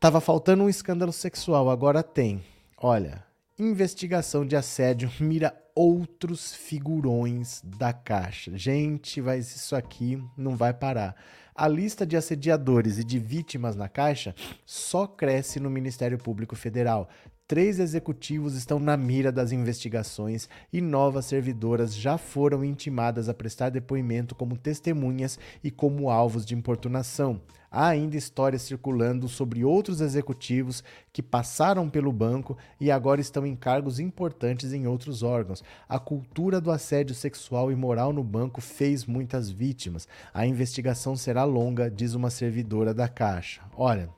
[0.01, 2.43] Tava faltando um escândalo sexual, agora tem.
[2.77, 3.25] Olha,
[3.59, 8.57] investigação de assédio mira outros figurões da caixa.
[8.59, 11.15] Gente, mas isso aqui não vai parar.
[11.55, 14.35] A lista de assediadores e de vítimas na caixa
[14.65, 17.11] só cresce no Ministério Público Federal.
[17.47, 23.69] Três executivos estão na mira das investigações e novas servidoras já foram intimadas a prestar
[23.69, 27.43] depoimento como testemunhas e como alvos de importunação.
[27.73, 33.57] Há ainda histórias circulando sobre outros executivos que passaram pelo banco e agora estão em
[33.57, 35.65] cargos importantes em outros órgãos.
[35.89, 40.07] A cultura do assédio sexual e moral no banco fez muitas vítimas.
[40.35, 43.63] A investigação será longa, diz uma servidora da Caixa.
[43.75, 44.11] Olha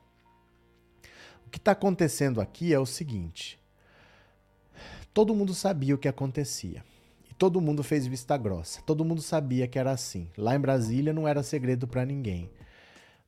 [1.54, 3.60] que está acontecendo aqui é o seguinte:
[5.12, 6.84] todo mundo sabia o que acontecia.
[7.38, 8.82] Todo mundo fez vista grossa.
[8.82, 10.28] Todo mundo sabia que era assim.
[10.36, 12.50] Lá em Brasília não era segredo para ninguém.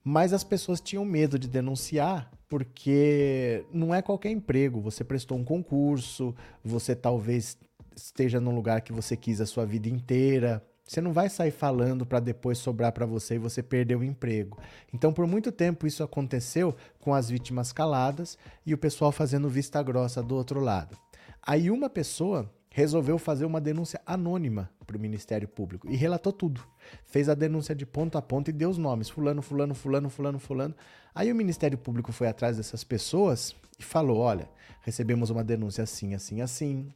[0.09, 4.81] Mas as pessoas tinham medo de denunciar porque não é qualquer emprego.
[4.81, 6.33] Você prestou um concurso,
[6.65, 7.59] você talvez
[7.97, 10.65] esteja num lugar que você quis a sua vida inteira.
[10.87, 14.61] Você não vai sair falando para depois sobrar para você e você perder o emprego.
[14.95, 19.83] Então, por muito tempo, isso aconteceu com as vítimas caladas e o pessoal fazendo vista
[19.83, 20.97] grossa do outro lado.
[21.43, 26.61] Aí, uma pessoa resolveu fazer uma denúncia anônima para o Ministério Público e relatou tudo.
[27.07, 30.39] Fez a denúncia de ponto a ponto e deu os nomes: Fulano, Fulano, Fulano, Fulano,
[30.39, 30.75] Fulano.
[31.15, 34.47] Aí, o Ministério Público foi atrás dessas pessoas e falou: Olha,
[34.83, 36.93] recebemos uma denúncia assim, assim, assim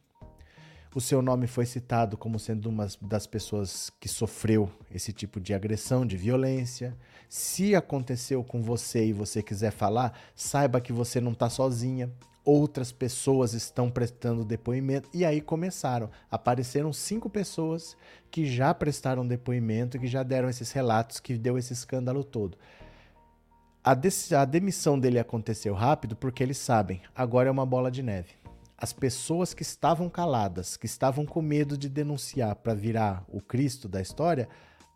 [0.93, 5.53] o seu nome foi citado como sendo uma das pessoas que sofreu esse tipo de
[5.53, 6.95] agressão, de violência.
[7.29, 12.11] Se aconteceu com você e você quiser falar, saiba que você não está sozinha.
[12.43, 15.09] Outras pessoas estão prestando depoimento.
[15.13, 16.09] E aí começaram.
[16.29, 17.95] Apareceram cinco pessoas
[18.29, 22.57] que já prestaram depoimento, que já deram esses relatos, que deu esse escândalo todo.
[23.83, 28.41] A, a demissão dele aconteceu rápido porque eles sabem, agora é uma bola de neve
[28.81, 33.87] as pessoas que estavam caladas, que estavam com medo de denunciar para virar o Cristo
[33.87, 34.49] da história,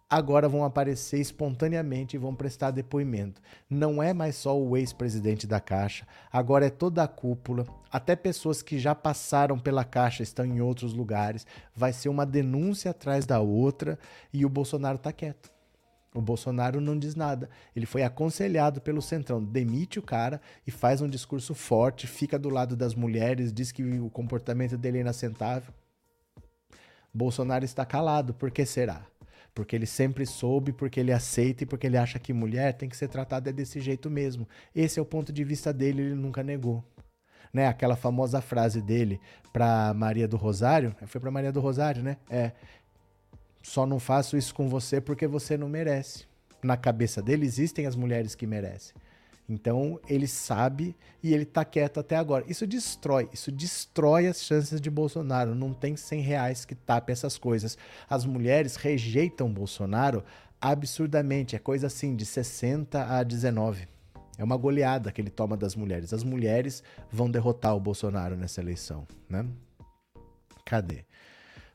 [0.09, 3.41] agora vão aparecer espontaneamente e vão prestar depoimento.
[3.69, 8.61] Não é mais só o ex-presidente da Caixa, agora é toda a cúpula, até pessoas
[8.61, 11.45] que já passaram pela Caixa estão em outros lugares.
[11.75, 13.97] Vai ser uma denúncia atrás da outra
[14.31, 15.55] e o Bolsonaro está quieto.
[16.13, 17.49] O Bolsonaro não diz nada.
[17.75, 19.43] Ele foi aconselhado pelo Centrão.
[19.43, 23.83] Demite o cara e faz um discurso forte, fica do lado das mulheres, diz que
[23.99, 25.73] o comportamento dele é inaceitável.
[27.13, 28.33] Bolsonaro está calado.
[28.33, 29.05] Por que será?
[29.55, 32.97] Porque ele sempre soube, porque ele aceita e porque ele acha que mulher tem que
[32.97, 34.47] ser tratada desse jeito mesmo.
[34.75, 36.83] Esse é o ponto de vista dele, ele nunca negou.
[37.53, 37.65] Né?
[37.65, 39.19] Aquela famosa frase dele
[39.53, 42.17] para Maria do Rosário, foi para Maria do Rosário, né?
[42.29, 42.51] É,
[43.63, 46.25] só não faço isso com você porque você não merece.
[46.61, 48.93] Na cabeça dele existem as mulheres que merecem.
[49.47, 52.43] Então ele sabe e ele tá quieto até agora.
[52.47, 55.53] Isso destrói, isso destrói as chances de Bolsonaro.
[55.53, 57.77] Não tem 100 reais que tape essas coisas.
[58.09, 60.23] As mulheres rejeitam Bolsonaro
[60.59, 61.55] absurdamente.
[61.55, 63.87] É coisa assim de 60 a 19.
[64.37, 66.11] É uma goleada que ele toma das mulheres.
[66.11, 69.45] As mulheres vão derrotar o Bolsonaro nessa eleição, né?
[70.65, 71.05] Cadê?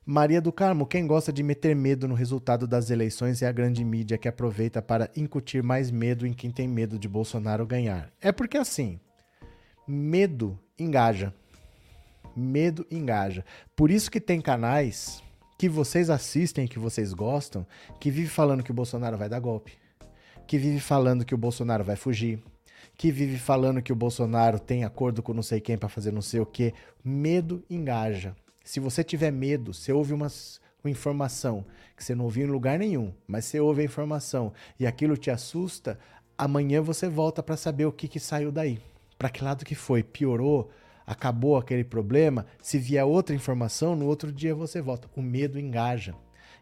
[0.05, 3.85] Maria do Carmo, quem gosta de meter medo no resultado das eleições é a grande
[3.85, 8.11] mídia que aproveita para incutir mais medo em quem tem medo de Bolsonaro ganhar.
[8.21, 8.99] É porque assim,
[9.87, 11.35] medo engaja.
[12.35, 13.45] Medo engaja.
[13.77, 15.23] Por isso que tem canais
[15.59, 17.67] que vocês assistem, que vocês gostam,
[18.01, 19.75] que vive falando que o Bolsonaro vai dar golpe,
[20.47, 22.43] que vive falando que o Bolsonaro vai fugir,
[22.97, 26.23] que vive falando que o Bolsonaro tem acordo com não sei quem para fazer não
[26.23, 26.73] sei o que.
[27.05, 28.35] Medo engaja.
[28.65, 30.29] Se você tiver medo, você ouve uma
[30.85, 31.65] informação
[31.97, 35.31] que você não ouviu em lugar nenhum, mas você ouve a informação e aquilo te
[35.31, 35.99] assusta,
[36.37, 38.81] amanhã você volta para saber o que, que saiu daí.
[39.19, 40.03] Para que lado que foi?
[40.03, 40.71] Piorou?
[41.07, 42.47] Acabou aquele problema?
[42.63, 45.11] Se vier outra informação, no outro dia você volta.
[45.15, 46.15] O medo engaja.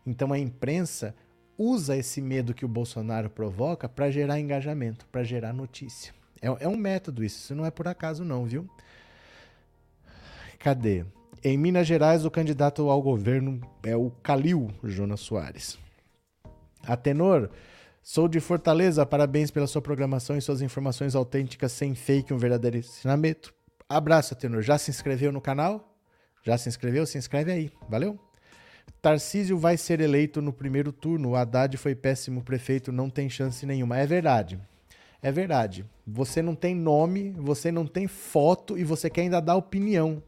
[0.05, 1.14] Então a imprensa
[1.57, 6.14] usa esse medo que o Bolsonaro provoca para gerar engajamento, para gerar notícia.
[6.40, 8.68] É, é um método isso, isso não é por acaso não, viu?
[10.59, 11.05] Cadê?
[11.45, 15.78] Em Minas Gerais, o candidato ao governo é o Calil Jonas Soares.
[16.84, 17.49] Atenor,
[18.03, 22.78] sou de Fortaleza, parabéns pela sua programação e suas informações autênticas sem fake, um verdadeiro
[22.78, 23.55] ensinamento.
[23.89, 24.62] Abraço, Atenor.
[24.62, 25.97] Já se inscreveu no canal?
[26.43, 27.07] Já se inscreveu?
[27.07, 28.18] Se inscreve aí, valeu?
[29.01, 31.30] Tarcísio vai ser eleito no primeiro turno.
[31.30, 33.97] O Haddad foi péssimo prefeito, não tem chance nenhuma.
[33.97, 34.59] É verdade.
[35.22, 35.84] É verdade.
[36.05, 40.20] Você não tem nome, você não tem foto e você quer ainda dar opinião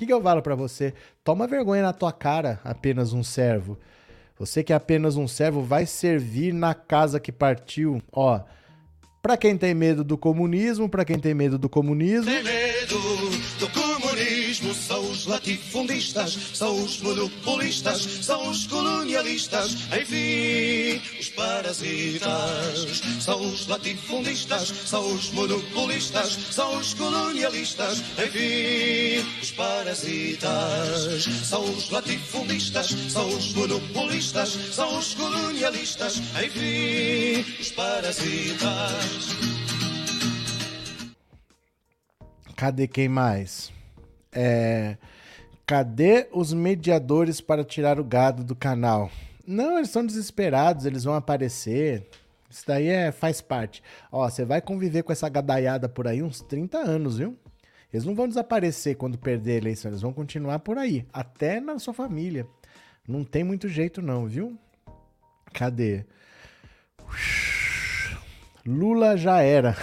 [0.00, 0.94] que, que eu falo para você?
[1.22, 3.78] Toma vergonha na tua cara, apenas um servo.
[4.38, 8.02] Você que é apenas um servo vai servir na casa que partiu.
[8.10, 8.40] Ó,
[9.22, 12.24] para quem tem medo do comunismo, para quem tem medo do comunismo.
[12.24, 12.98] Tem medo
[13.58, 23.02] do comunismo, são os latifundistas, são os monopolistas, são os colonialistas, enfim, os parasitas.
[23.20, 31.24] São os latifundistas, são os monopolistas, são os colonialistas, enfim, os parasitas.
[31.44, 39.09] São os latifundistas, são os monopolistas, são os colonialistas, enfim, os parasitas.
[42.56, 43.72] Cadê quem mais?
[44.30, 44.98] É,
[45.64, 49.10] cadê os mediadores para tirar o gado do canal?
[49.46, 52.06] Não, eles estão desesperados, eles vão aparecer.
[52.50, 53.82] Isso daí é, faz parte.
[54.12, 57.34] Ó, você vai conviver com essa gadaiada por aí uns 30 anos, viu?
[57.92, 61.78] Eles não vão desaparecer quando perder a eleição, eles vão continuar por aí, até na
[61.78, 62.46] sua família.
[63.08, 64.56] Não tem muito jeito não, viu?
[65.52, 66.04] Cadê?
[68.66, 69.76] Lula já era.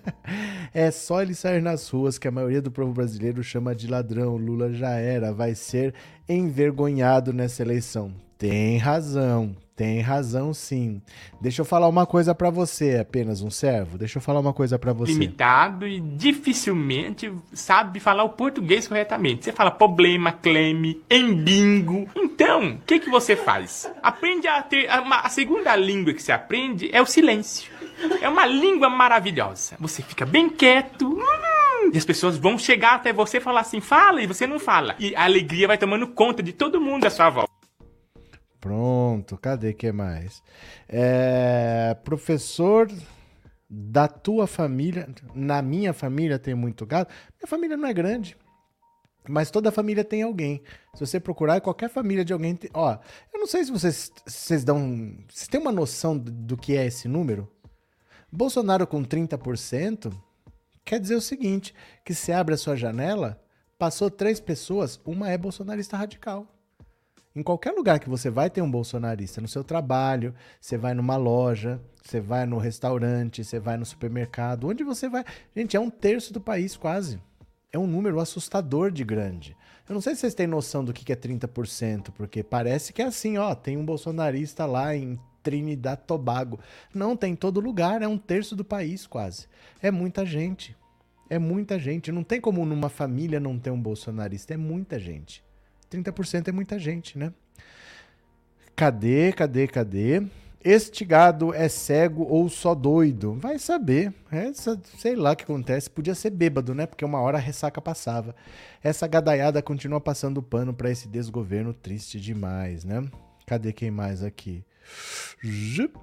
[0.72, 4.36] é só ele sair nas ruas que a maioria do povo brasileiro chama de ladrão.
[4.36, 5.94] Lula já era, vai ser
[6.28, 8.12] envergonhado nessa eleição.
[8.36, 11.00] Tem razão, tem razão sim.
[11.40, 13.96] Deixa eu falar uma coisa para você, apenas um servo.
[13.96, 15.12] Deixa eu falar uma coisa para você.
[15.12, 19.44] Limitado e dificilmente sabe falar o português corretamente.
[19.44, 22.08] Você fala problema, cleme, embingo.
[22.14, 23.90] Então, o que que você faz?
[24.02, 27.72] Aprende a ter a, a segunda língua que você aprende é o silêncio.
[28.20, 29.76] É uma língua maravilhosa.
[29.78, 31.08] Você fica bem quieto.
[31.08, 34.58] Hum, e as pessoas vão chegar até você e falar assim, fala, e você não
[34.58, 34.94] fala.
[34.98, 37.61] E a alegria vai tomando conta de todo mundo à sua volta.
[38.62, 40.40] Pronto, cadê que mais?
[40.88, 42.88] É, professor
[43.68, 47.10] da tua família, na minha família tem muito gado.
[47.40, 48.36] Minha família não é grande,
[49.28, 50.62] mas toda família tem alguém.
[50.94, 52.70] Se você procurar, qualquer família de alguém tem.
[52.72, 52.96] Ó,
[53.34, 55.12] eu não sei se vocês, vocês dão.
[55.28, 57.50] Vocês têm uma noção do que é esse número?
[58.30, 60.16] Bolsonaro com 30%
[60.84, 63.42] quer dizer o seguinte: que se abre a sua janela,
[63.76, 66.46] passou três pessoas, uma é bolsonarista radical.
[67.34, 71.16] Em qualquer lugar que você vai ter um bolsonarista, no seu trabalho, você vai numa
[71.16, 75.24] loja, você vai no restaurante, você vai no supermercado, onde você vai.
[75.56, 77.18] Gente, é um terço do país quase.
[77.72, 79.56] É um número assustador de grande.
[79.88, 83.06] Eu não sei se vocês têm noção do que é 30%, porque parece que é
[83.06, 86.60] assim, ó, tem um bolsonarista lá em Trinidad Tobago.
[86.94, 89.46] Não, tem em todo lugar, é um terço do país quase.
[89.80, 90.76] É muita gente.
[91.30, 92.12] É muita gente.
[92.12, 94.52] Não tem como numa família não ter um bolsonarista.
[94.52, 95.42] É muita gente.
[95.92, 97.32] 30% é muita gente, né?
[98.74, 100.22] Cadê, cadê, cadê?
[100.64, 103.34] Este gado é cego ou só doido?
[103.34, 104.14] Vai saber.
[104.30, 105.90] Essa, sei lá o que acontece.
[105.90, 106.86] Podia ser bêbado, né?
[106.86, 108.34] Porque uma hora a ressaca passava.
[108.82, 113.04] Essa gadaiada continua passando pano para esse desgoverno triste demais, né?
[113.44, 114.64] Cadê quem mais aqui?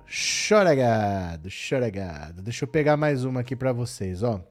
[0.06, 2.42] Choregado, choregado.
[2.42, 4.44] Deixa eu pegar mais uma aqui para vocês, ó.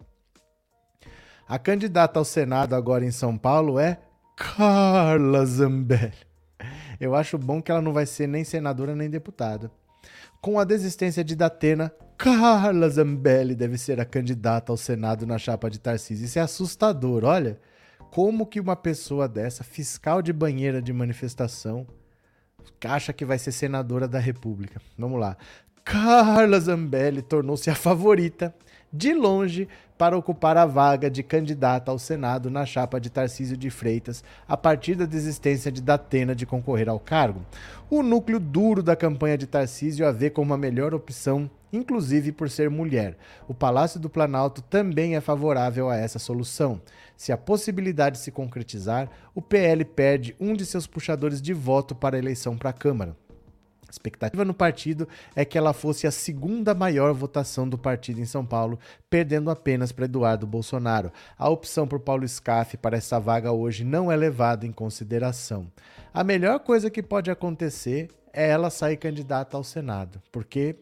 [1.47, 3.99] A candidata ao Senado agora em São Paulo é
[4.39, 6.13] Carla Zambelli.
[7.01, 9.69] Eu acho bom que ela não vai ser nem senadora nem deputada.
[10.41, 15.69] Com a desistência de Datena, Carla Zambelli deve ser a candidata ao Senado na chapa
[15.69, 16.25] de Tarcísio.
[16.25, 17.59] Isso é assustador, olha.
[18.13, 21.85] Como que uma pessoa dessa, fiscal de banheira de manifestação,
[22.85, 24.81] acha que vai ser senadora da República?
[24.97, 25.37] Vamos lá.
[25.85, 28.55] Carla Zambelli tornou-se a favorita,
[28.93, 29.69] de longe,
[29.99, 34.57] para ocupar a vaga de candidata ao Senado na chapa de Tarcísio de Freitas, a
[34.57, 37.45] partir da desistência de Datena de concorrer ao cargo.
[37.91, 42.49] O núcleo duro da campanha de Tarcísio a vê como a melhor opção, inclusive por
[42.49, 43.19] ser mulher.
[43.49, 46.81] O Palácio do Planalto também é favorável a essa solução.
[47.17, 52.15] Se a possibilidade se concretizar, o PL perde um de seus puxadores de voto para
[52.17, 53.17] a eleição para a Câmara.
[53.89, 58.27] A expectativa no partido é que ela fosse a segunda maior votação do partido em
[58.27, 58.79] São Paulo,
[59.09, 61.11] perdendo apenas para Eduardo Bolsonaro.
[61.39, 65.73] A opção por Paulo Scaff para essa vaga hoje não é levada em consideração.
[66.13, 70.77] A melhor coisa que pode acontecer é ela sair candidata ao Senado, porque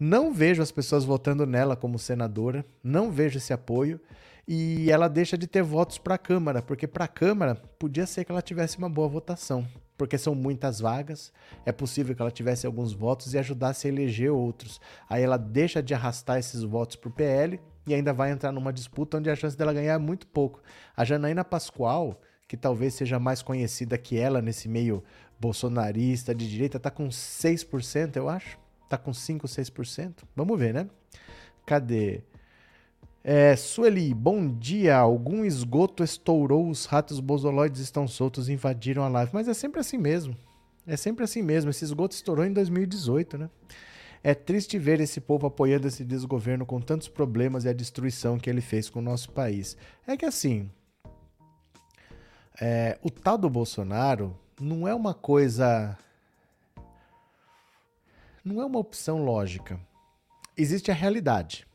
[0.00, 4.00] não vejo as pessoas votando nela como senadora, não vejo esse apoio
[4.46, 8.24] e ela deixa de ter votos para a Câmara, porque para a Câmara podia ser
[8.24, 9.66] que ela tivesse uma boa votação
[9.98, 11.32] porque são muitas vagas,
[11.66, 14.80] é possível que ela tivesse alguns votos e ajudasse a eleger outros.
[15.10, 18.72] Aí ela deixa de arrastar esses votos para o PL e ainda vai entrar numa
[18.72, 20.62] disputa onde a chance dela ganhar é muito pouco.
[20.96, 25.02] A Janaína Pascoal, que talvez seja mais conhecida que ela nesse meio
[25.40, 28.56] bolsonarista de direita, tá com 6%, eu acho.
[28.88, 30.22] Tá com 5, 6%.
[30.34, 30.88] Vamos ver, né?
[31.66, 32.22] Cadê?
[33.30, 34.96] É, Sueli, bom dia.
[34.96, 39.30] Algum esgoto estourou, os ratos bosoloides estão soltos, invadiram a live.
[39.34, 40.34] Mas é sempre assim mesmo.
[40.86, 41.68] É sempre assim mesmo.
[41.68, 43.50] Esse esgoto estourou em 2018, né?
[44.24, 48.48] É triste ver esse povo apoiando esse desgoverno com tantos problemas e a destruição que
[48.48, 49.76] ele fez com o nosso país.
[50.06, 50.70] É que assim,
[52.58, 55.98] é, o tal do Bolsonaro não é uma coisa.
[58.42, 59.78] Não é uma opção lógica.
[60.56, 61.67] Existe a realidade.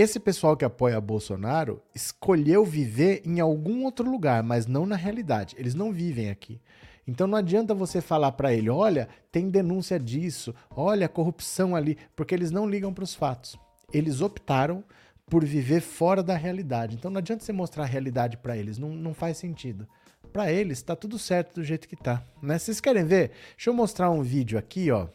[0.00, 5.56] Esse pessoal que apoia Bolsonaro escolheu viver em algum outro lugar, mas não na realidade.
[5.58, 6.60] Eles não vivem aqui.
[7.04, 12.32] Então não adianta você falar para ele, olha, tem denúncia disso, olha, corrupção ali, porque
[12.32, 13.58] eles não ligam para os fatos.
[13.92, 14.84] Eles optaram
[15.28, 16.94] por viver fora da realidade.
[16.94, 19.84] Então não adianta você mostrar a realidade para eles, não, não faz sentido.
[20.32, 22.56] Para eles está tudo certo do jeito que tá, né?
[22.56, 23.32] Vocês querem ver?
[23.56, 25.08] Deixa eu mostrar um vídeo aqui, ó.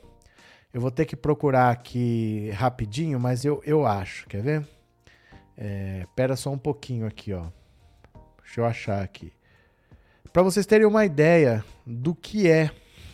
[0.74, 4.28] Eu vou ter que procurar aqui rapidinho, mas eu, eu acho.
[4.28, 4.68] Quer ver?
[5.56, 7.46] É, pera só um pouquinho aqui, ó.
[8.42, 9.32] Deixa eu achar aqui.
[10.32, 12.72] Para vocês terem uma ideia do que é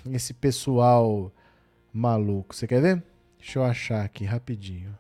[0.10, 1.34] esse pessoal
[1.92, 2.56] maluco.
[2.56, 3.04] Você quer ver?
[3.38, 4.98] Deixa eu achar aqui rapidinho.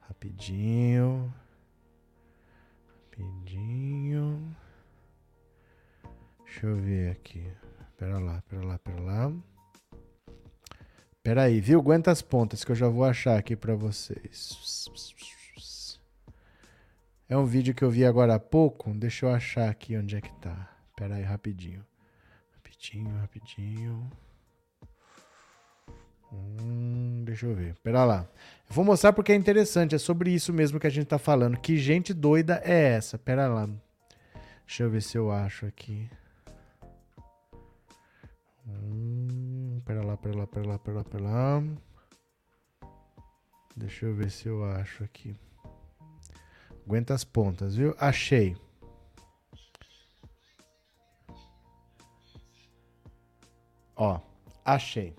[0.00, 1.32] Rapidinho.
[3.10, 4.56] Rapidinho.
[6.46, 7.46] Deixa eu ver aqui.
[7.98, 9.32] Pera lá, pera lá, pera lá.
[11.22, 11.80] Pera aí, viu?
[11.80, 14.86] Aguenta as pontas que eu já vou achar aqui para vocês.
[17.28, 18.90] É um vídeo que eu vi agora há pouco.
[18.94, 20.74] Deixa eu achar aqui onde é que tá.
[21.00, 21.84] Aí, rapidinho.
[22.54, 24.10] Rapidinho, rapidinho.
[26.32, 27.74] Hum, deixa eu ver.
[27.82, 28.26] Pera lá.
[28.68, 29.94] Eu vou mostrar porque é interessante.
[29.94, 31.58] É sobre isso mesmo que a gente tá falando.
[31.58, 33.18] Que gente doida é essa?
[33.18, 33.68] Pera lá.
[34.66, 36.08] Deixa eu ver se eu acho aqui.
[38.68, 41.62] Hum, pera lá, pera lá, pera lá, pera lá, pera lá.
[43.76, 45.34] Deixa eu ver se eu acho aqui.
[46.84, 47.94] Aguenta as pontas, viu?
[47.98, 48.56] Achei.
[53.96, 54.20] Ó,
[54.64, 55.14] achei.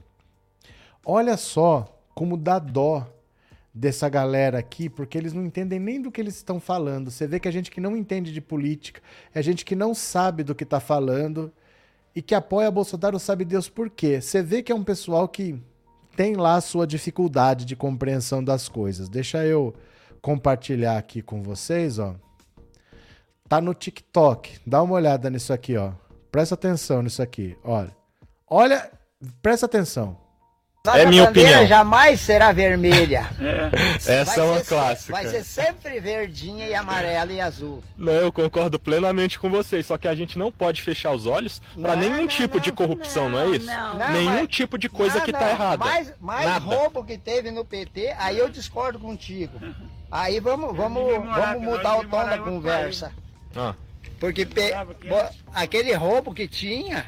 [1.05, 3.07] Olha só como dá dó
[3.73, 7.09] dessa galera aqui, porque eles não entendem nem do que eles estão falando.
[7.09, 9.01] Você vê que a gente que não entende de política,
[9.33, 11.51] é gente que não sabe do que está falando
[12.15, 14.21] e que apoia Bolsonaro sabe Deus por quê.
[14.21, 15.61] Você vê que é um pessoal que
[16.15, 19.07] tem lá a sua dificuldade de compreensão das coisas.
[19.07, 19.73] Deixa eu
[20.21, 22.15] compartilhar aqui com vocês, ó.
[23.47, 24.59] Tá no TikTok.
[24.65, 25.93] Dá uma olhada nisso aqui, ó.
[26.31, 27.95] Presta atenção nisso aqui, olha.
[28.47, 28.91] Olha,
[29.41, 30.17] presta atenção.
[30.91, 31.67] Nossa é minha opinião.
[31.67, 33.29] jamais será vermelha.
[34.07, 34.21] É.
[34.21, 35.11] Essa vai é uma ser, clássica.
[35.11, 37.83] Vai ser sempre verdinha e amarela e azul.
[37.97, 39.85] Não, eu concordo plenamente com vocês.
[39.85, 42.71] Só que a gente não pode fechar os olhos para nenhum não, tipo não, de
[42.71, 43.65] corrupção, não, é isso?
[43.65, 45.77] Não, nenhum mas- tipo de coisa Não, que tá não, errada.
[45.85, 46.65] Mais, mais Nada.
[46.65, 49.59] roubo que teve no PT, aí eu discordo contigo.
[50.11, 53.11] Aí vamos, vamos, vamos mudar o tom da conversa.
[53.55, 53.73] Ah,
[54.19, 54.73] Porque pe-
[55.53, 57.05] aquele roubo que tinha,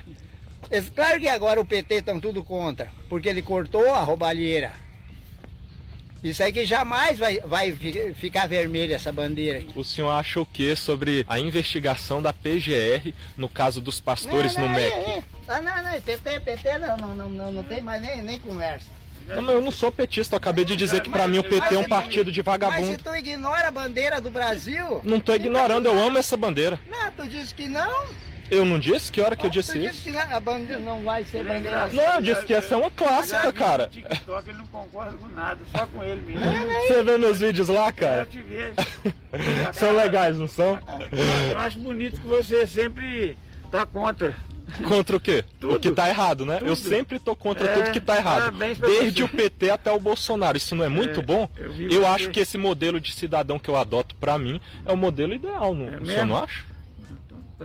[0.72, 4.72] É claro que agora o PT estão tudo contra, porque ele cortou a roubalheira.
[6.24, 9.58] Isso aí que jamais vai, vai fi- ficar vermelha essa bandeira.
[9.60, 9.72] aqui.
[9.76, 14.62] O senhor acha o que sobre a investigação da PGR no caso dos pastores não,
[14.64, 14.94] no não, MEC?
[14.94, 15.24] é, é.
[15.48, 18.86] Ah, não, não, PT, PT não, não, não, não, não tem mais nem, nem conversa.
[19.28, 21.78] Não, eu não sou petista, eu acabei de dizer que pra mim o PT é
[21.80, 22.98] um partido de Mas se vagabundo.
[23.04, 26.80] tu ignora a bandeira do Brasil, Não tô ignorando, eu amo essa bandeira.
[26.90, 28.08] não, tu disse que não.
[28.52, 29.10] Eu não disse?
[29.12, 30.04] Que hora que eu disse disse isso?
[30.04, 31.88] que não, a bandeira não vai ser bandeira.
[31.93, 33.88] Não, eu disse que essa é uma clássica, cara.
[33.88, 36.41] TikTok ele não concorda com nada, só com ele mesmo.
[36.88, 38.26] Você vê meus vídeos lá, Eu cara?
[38.26, 38.74] te vejo.
[39.74, 40.78] São legais, não são?
[41.49, 43.38] Eu acho bonito que você sempre
[43.72, 44.36] tá contra.
[44.88, 45.43] Contra o quê?
[45.56, 45.80] O Tudo.
[45.80, 46.56] que tá errado, né?
[46.62, 46.89] Eu Tudo.
[46.89, 48.52] sempre tô contra É, tudo que tá errado.
[48.58, 49.24] Desde você.
[49.24, 50.56] o PT até o Bolsonaro.
[50.58, 51.49] Isso não é muito É, bom?
[51.58, 52.06] eu Eu você.
[52.08, 55.74] acho que esse modelo de cidadão que eu adoto pra mim é o modelo ideal,
[55.74, 55.86] não?
[55.88, 56.26] É o senhor mesmo?
[56.28, 56.71] não acha?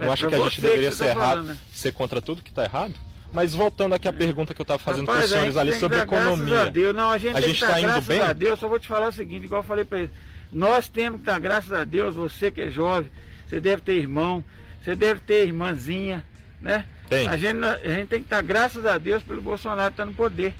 [0.00, 1.58] É acha pra que a gente deveria você ser tá errado, falando, né?
[1.72, 2.94] ser contra tudo que tá errado?
[3.32, 5.98] Mas voltando aqui à pergunta que eu tava fazendo Rapaz, pros a senhores ali sobre
[5.98, 6.70] Graças a economia.
[6.70, 6.94] Deus.
[6.94, 8.20] Não, a gente tá dar indo graças bem?
[8.20, 8.58] a Deus.
[8.60, 10.10] Só vou te falar o seguinte, igual eu falei pra ele.
[10.52, 13.10] Nós temos que dar graças a Deus, você que é jovem,
[13.46, 14.44] você deve ter irmão,
[14.82, 16.24] você deve ter irmãzinha,
[16.60, 16.86] né?
[17.08, 17.28] Tem.
[17.28, 20.54] A gente, a gente tem que dar graças a Deus pelo Bolsonaro estar no poder.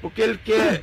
[0.00, 0.82] Porque ele quer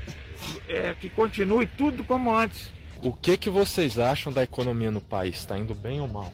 [0.67, 2.69] é, que continue tudo como antes.
[3.01, 5.45] O que que vocês acham da economia no país?
[5.45, 6.33] Tá indo bem ou mal?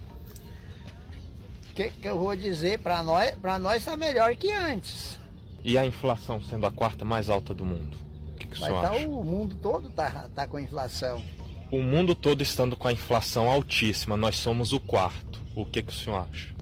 [1.72, 3.32] O que, que eu vou dizer para nós?
[3.36, 5.18] Para nós está melhor que antes.
[5.64, 7.98] E a inflação sendo a quarta mais alta do mundo?
[8.28, 9.08] O que, que o senhor tá, acha?
[9.08, 11.24] o mundo todo tá, tá com inflação.
[11.72, 15.40] O mundo todo estando com a inflação altíssima, nós somos o quarto.
[15.56, 16.54] O que, que o senhor acha?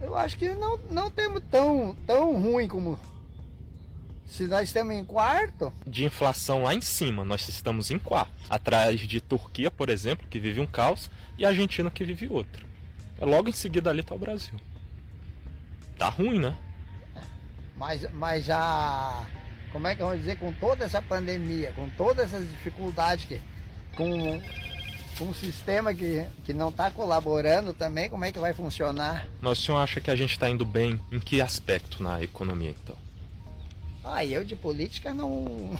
[0.00, 2.98] Eu acho que não, não temos tão, tão ruim como.
[4.26, 8.32] Se nós estamos em quarto, De inflação lá em cima, nós estamos em quarto.
[8.50, 11.08] Atrás de Turquia, por exemplo, que vive um caos,
[11.38, 12.67] e Argentina, que vive outro.
[13.20, 14.54] É Logo em seguida ali tá o Brasil.
[15.98, 16.56] Tá ruim, né?
[17.78, 19.24] mas, mas já.
[19.72, 20.36] Como é que eu vou dizer?
[20.38, 23.40] Com toda essa pandemia, com todas essas dificuldades, que,
[23.96, 24.40] com,
[25.18, 29.26] com um sistema que, que não está colaborando também, como é que vai funcionar?
[29.40, 32.74] Mas o senhor acha que a gente tá indo bem em que aspecto na economia,
[32.82, 32.96] então?
[34.02, 35.78] Ah, eu de política não,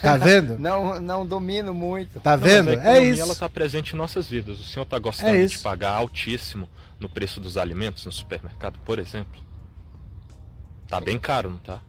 [0.00, 0.56] Tá vendo?
[0.60, 2.20] não, não domino muito.
[2.20, 2.70] Tá vendo?
[2.70, 3.22] a É economia, isso.
[3.22, 4.60] ela tá presente em nossas vidas.
[4.60, 6.68] O senhor tá gostando É de pagar altíssimo
[6.98, 9.42] no preço dos alimentos no supermercado, por exemplo?
[10.86, 11.80] Tá bem caro, não tá?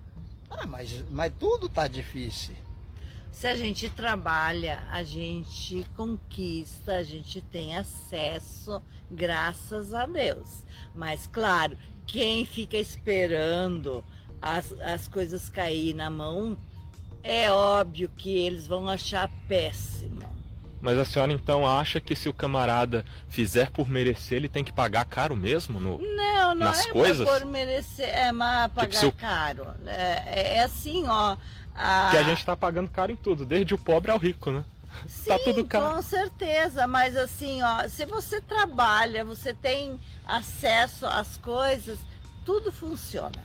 [0.50, 2.56] Ah, mas, mas tudo tá difícil.
[3.32, 10.64] Se a gente trabalha, a gente conquista, a gente tem acesso, graças a Deus.
[10.94, 14.04] Mas, claro, quem fica esperando
[14.42, 16.58] as, as coisas cair na mão,
[17.24, 20.22] é óbvio que eles vão achar péssimo.
[20.82, 24.74] Mas a senhora então acha que se o camarada fizer por merecer, ele tem que
[24.74, 25.80] pagar caro mesmo?
[25.80, 26.00] No...
[26.00, 27.30] Não, não Nas é coisas?
[27.30, 29.68] por merecer, é mas pagar se o- caro.
[29.86, 31.38] É, é assim, ó.
[31.76, 32.10] A...
[32.12, 34.66] Que a gente tá pagando caro em tudo, desde o pobre ao rico, né?
[35.08, 35.96] Sim, Tá tudo caro.
[35.96, 42.00] com certeza, mas assim, ó, se você trabalha, você tem acesso às coisas,
[42.44, 43.40] tudo funciona.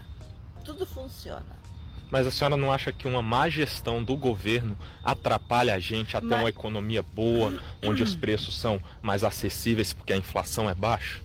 [0.64, 1.44] Tudo funciona.
[2.10, 6.20] Mas a senhora não acha que uma má gestão do governo atrapalha a gente a
[6.20, 10.74] ter Mas- uma economia boa, onde os preços são mais acessíveis porque a inflação é
[10.74, 11.20] baixa?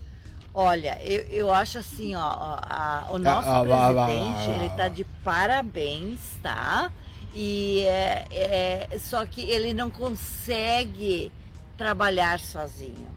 [0.54, 2.20] Olha, eu, eu acho assim, ó,
[2.62, 4.60] a- o nosso ah, ah, ah, presidente, ah, ah.
[4.66, 6.92] ele tá de parabéns, tá?
[7.34, 8.28] E é,
[8.92, 11.32] é- só que ele não consegue
[11.78, 13.08] trabalhar sozinho.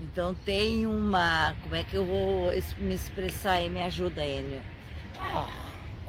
[0.00, 3.70] Então tem uma, como é que eu vou me expressar aí?
[3.70, 4.60] Me ajuda, Enio.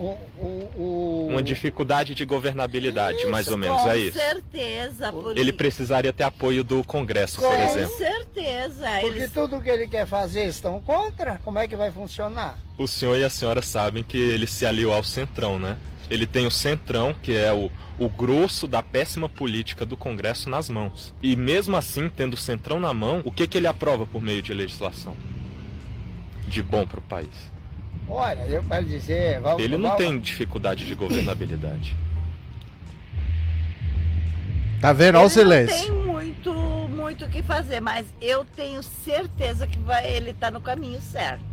[0.01, 4.17] O, o, o- Uma dificuldade de governabilidade, mais ou Isso, menos, com é isso.
[4.17, 5.11] certeza.
[5.11, 7.95] por Ele precisaria ter apoio do Congresso, por Com exemplo.
[7.97, 8.87] certeza.
[9.01, 9.31] Porque Eles...
[9.31, 12.57] tudo que ele quer fazer estão contra, como é que vai funcionar?
[12.79, 15.77] O senhor e a senhora sabem que ele se aliou ao Centrão, né?
[16.09, 20.67] Ele tem o Centrão, que é o, o grosso da péssima política do Congresso nas
[20.67, 21.13] mãos.
[21.21, 24.41] E mesmo assim, tendo o Centrão na mão, o que, que ele aprova por meio
[24.41, 25.15] de legislação?
[26.47, 27.50] De bom para o país.
[28.13, 31.95] Olha, eu quero dizer, vamos, Ele não vamos- tem dificuldade de governabilidade.
[34.81, 35.15] Tá vendo?
[35.17, 35.85] Olha o ele não silêncio.
[35.85, 36.53] tem muito
[36.89, 41.43] muito o que fazer, mas eu tenho certeza que vai, ele está no caminho certo.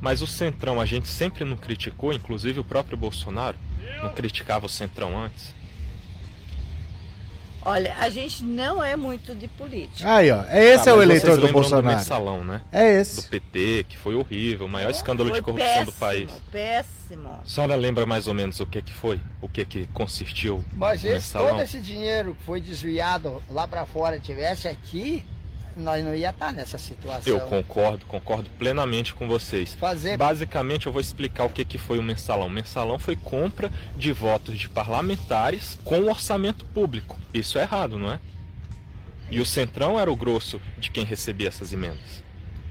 [0.00, 3.56] Mas o Centrão, a gente sempre não criticou, inclusive o próprio Bolsonaro
[4.02, 5.54] não criticava o Centrão antes.
[7.68, 10.08] Olha, a gente não é muito de política.
[10.14, 10.44] Aí, ó.
[10.52, 11.96] Esse Tá, é o eleitor do Bolsonaro.
[11.96, 12.60] mensalão, né?
[12.70, 13.28] É Do esse.
[13.28, 16.30] PT, que foi horrível, o maior escândalo de corrupção do péssimo, país.
[16.52, 17.28] Péssimo.
[17.44, 19.20] A senhora lembra mais ou menos o que que foi?
[19.42, 21.50] O que que consistiu Mas esse, mensalão?
[21.50, 25.24] todo esse dinheiro que foi desviado lá para fora tivesse aqui,
[25.76, 27.32] nós não ia estar nessa situação.
[27.32, 29.74] Eu concordo, concordo plenamente com vocês.
[29.74, 32.46] Fazer Basicamente, eu vou explicar o que, que foi o mensalão.
[32.46, 37.18] O mensalão foi compra de votos de parlamentares com orçamento público.
[37.32, 38.18] Isso é errado, não é?
[39.30, 42.24] E o Centrão era o grosso de quem recebia essas emendas.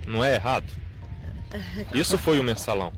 [0.08, 0.66] Não é errado?
[1.94, 2.92] Isso foi o mensalão.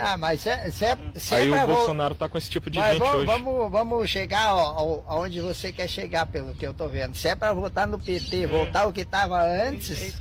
[0.00, 2.70] Ah, mas se, é- se, é- se Aí é o Bolsonaro tá com esse tipo
[2.70, 3.26] de mas gente vamos, hoje.
[3.26, 7.14] vamos, vamos chegar ao- ao- aonde você quer chegar, pelo que eu tô vendo.
[7.16, 10.14] Se é pra votar no PT, voltar o que tava antes,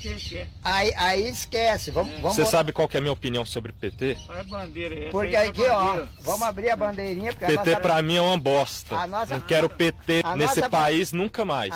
[0.63, 1.91] aí, aí esquece.
[1.91, 4.17] Vamos, vamos Você votar- sabe qual que é a minha opinião sobre o PT?
[4.29, 5.09] Olha a bandeira aí.
[5.09, 8.15] Porque aqui, é a ó, vamos abrir a bandeirinha, porque a PT nossa, pra mim
[8.17, 8.95] é uma bosta.
[8.95, 11.73] A nossa- Não quero PT a nesse nossa- país nunca mais.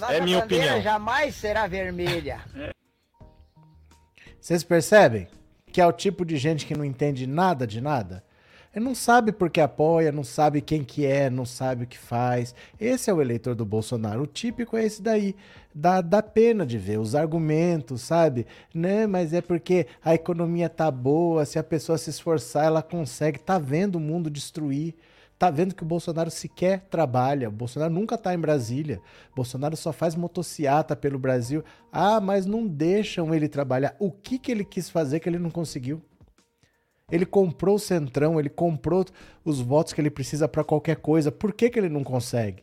[0.00, 0.82] nossa é minha bandeira opinião.
[0.82, 2.40] jamais será vermelha.
[4.40, 5.28] Vocês percebem
[5.70, 8.22] que é o tipo de gente que não entende nada de nada?
[8.74, 11.98] Ele não sabe por que apoia, não sabe quem que é, não sabe o que
[11.98, 12.54] faz.
[12.80, 14.22] Esse é o eleitor do Bolsonaro.
[14.22, 15.34] O típico é esse daí.
[15.74, 18.46] Dá, dá pena de ver os argumentos, sabe?
[18.72, 23.40] Né, mas é porque a economia tá boa, se a pessoa se esforçar, ela consegue.
[23.40, 24.94] Tá vendo o mundo destruir.
[25.40, 27.48] Tá vendo que o Bolsonaro sequer trabalha.
[27.48, 29.00] O Bolsonaro nunca tá em Brasília.
[29.32, 31.64] O Bolsonaro só faz motociata pelo Brasil.
[31.90, 33.96] Ah, mas não deixam ele trabalhar.
[33.98, 36.02] O que, que ele quis fazer que ele não conseguiu?
[37.10, 39.02] Ele comprou o Centrão, ele comprou
[39.42, 41.32] os votos que ele precisa para qualquer coisa.
[41.32, 42.62] Por que, que ele não consegue?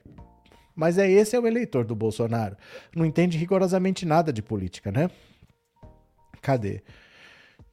[0.75, 2.55] Mas é esse é o eleitor do Bolsonaro.
[2.95, 5.09] Não entende rigorosamente nada de política, né?
[6.43, 6.83] Cadê?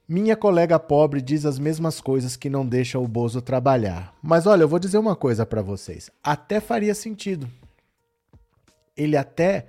[0.07, 4.15] Minha colega pobre diz as mesmas coisas que não deixa o Bozo trabalhar.
[4.23, 6.11] Mas olha, eu vou dizer uma coisa para vocês.
[6.23, 7.49] Até faria sentido.
[8.95, 9.67] Ele até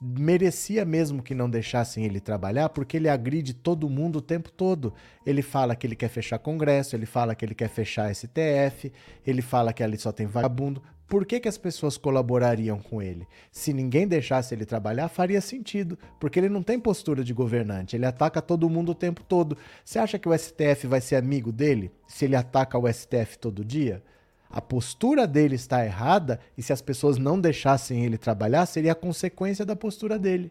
[0.00, 4.94] merecia mesmo que não deixassem ele trabalhar, porque ele agride todo mundo o tempo todo.
[5.24, 8.90] Ele fala que ele quer fechar Congresso, ele fala que ele quer fechar STF,
[9.26, 10.82] ele fala que ali só tem vagabundo.
[11.06, 13.26] Por que, que as pessoas colaborariam com ele?
[13.52, 18.06] Se ninguém deixasse ele trabalhar, faria sentido, porque ele não tem postura de governante, ele
[18.06, 19.56] ataca todo mundo o tempo todo.
[19.84, 23.64] Você acha que o STF vai ser amigo dele se ele ataca o STF todo
[23.64, 24.02] dia?
[24.48, 28.96] A postura dele está errada e se as pessoas não deixassem ele trabalhar, seria a
[28.96, 30.50] consequência da postura dele.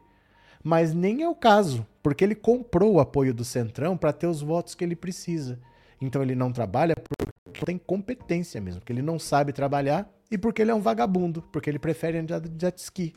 [0.64, 4.42] Mas nem é o caso, porque ele comprou o apoio do Centrão para ter os
[4.42, 5.60] votos que ele precisa.
[6.00, 10.64] Então ele não trabalha porque tem competência mesmo, porque ele não sabe trabalhar e porque
[10.64, 13.14] ele é um vagabundo, porque ele prefere andar de jet ski.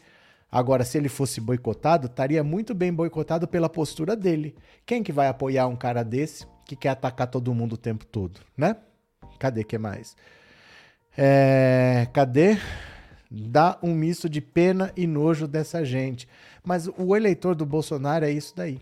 [0.53, 4.55] Agora, se ele fosse boicotado, estaria muito bem boicotado pela postura dele.
[4.85, 8.39] Quem que vai apoiar um cara desse que quer atacar todo mundo o tempo todo,
[8.55, 8.77] né?
[9.39, 10.15] Cadê que mais?
[11.17, 12.59] É, cadê?
[13.31, 16.29] Dá um misto de pena e nojo dessa gente.
[16.63, 18.79] Mas o eleitor do Bolsonaro é isso daí.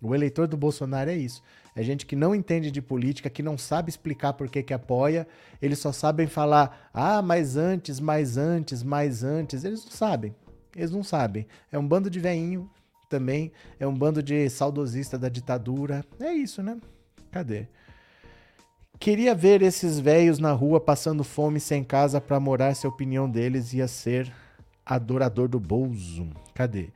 [0.00, 1.42] O eleitor do Bolsonaro é isso.
[1.74, 5.26] É gente que não entende de política, que não sabe explicar por que, que apoia.
[5.60, 9.64] Eles só sabem falar, ah, mas antes, mais antes, mais antes.
[9.64, 10.34] Eles não sabem.
[10.76, 11.46] Eles não sabem.
[11.70, 12.70] É um bando de veinho
[13.08, 13.52] também.
[13.78, 16.04] É um bando de saudosista da ditadura.
[16.20, 16.78] É isso, né?
[17.30, 17.66] Cadê?
[18.98, 23.30] Queria ver esses velhos na rua passando fome sem casa pra morar se a opinião
[23.30, 24.32] deles ia ser
[24.84, 26.28] adorador do Bolso.
[26.58, 26.88] Cadê?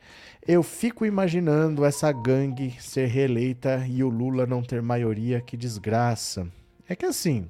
[0.45, 6.49] Eu fico imaginando essa gangue ser reeleita e o Lula não ter maioria, que desgraça.
[6.89, 7.49] É que assim.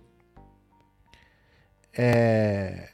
[1.96, 2.90] É...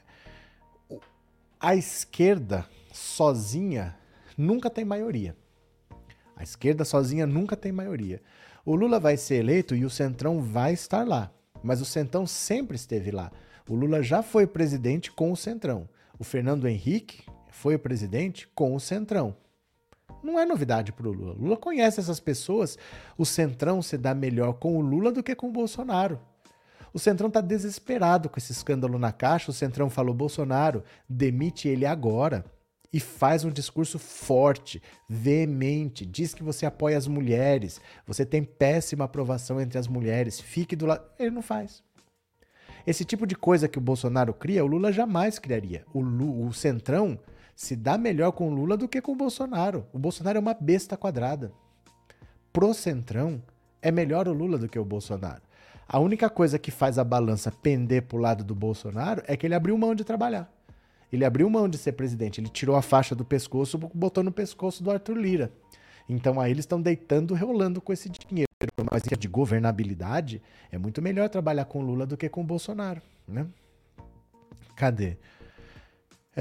[1.59, 3.93] A esquerda sozinha
[4.37, 5.35] nunca tem maioria.
[6.33, 8.21] A esquerda sozinha nunca tem maioria.
[8.65, 11.29] O Lula vai ser eleito e o Centrão vai estar lá.
[11.61, 13.33] Mas o Centrão sempre esteve lá.
[13.67, 15.89] O Lula já foi presidente com o Centrão.
[16.17, 17.21] O Fernando Henrique
[17.59, 19.35] foi o presidente com o Centrão.
[20.23, 21.33] Não é novidade para o Lula.
[21.33, 22.77] Lula conhece essas pessoas.
[23.17, 26.19] O Centrão se dá melhor com o Lula do que com o Bolsonaro.
[26.93, 29.51] O Centrão está desesperado com esse escândalo na caixa.
[29.51, 32.45] O Centrão falou: Bolsonaro, demite ele agora.
[32.91, 39.05] E faz um discurso forte, veemente, diz que você apoia as mulheres, você tem péssima
[39.05, 41.03] aprovação entre as mulheres, fique do lado.
[41.19, 41.83] Ele não faz.
[42.87, 45.85] Esse tipo de coisa que o Bolsonaro cria, o Lula jamais criaria.
[45.93, 47.19] O, Lu, o Centrão
[47.59, 49.85] se dá melhor com Lula do que com Bolsonaro.
[49.91, 51.51] O Bolsonaro é uma besta quadrada.
[52.53, 53.43] Pro Centrão,
[53.81, 55.41] é melhor o Lula do que o Bolsonaro.
[55.85, 59.55] A única coisa que faz a balança pender pro lado do Bolsonaro é que ele
[59.55, 60.49] abriu mão de trabalhar.
[61.11, 64.81] Ele abriu mão de ser presidente, ele tirou a faixa do pescoço, botou no pescoço
[64.81, 65.51] do Arthur Lira.
[66.07, 68.47] Então aí eles estão deitando, rolando com esse dinheiro.
[68.89, 70.41] Mas de governabilidade,
[70.71, 73.45] é muito melhor trabalhar com Lula do que com Bolsonaro, né?
[74.77, 75.17] Cadê?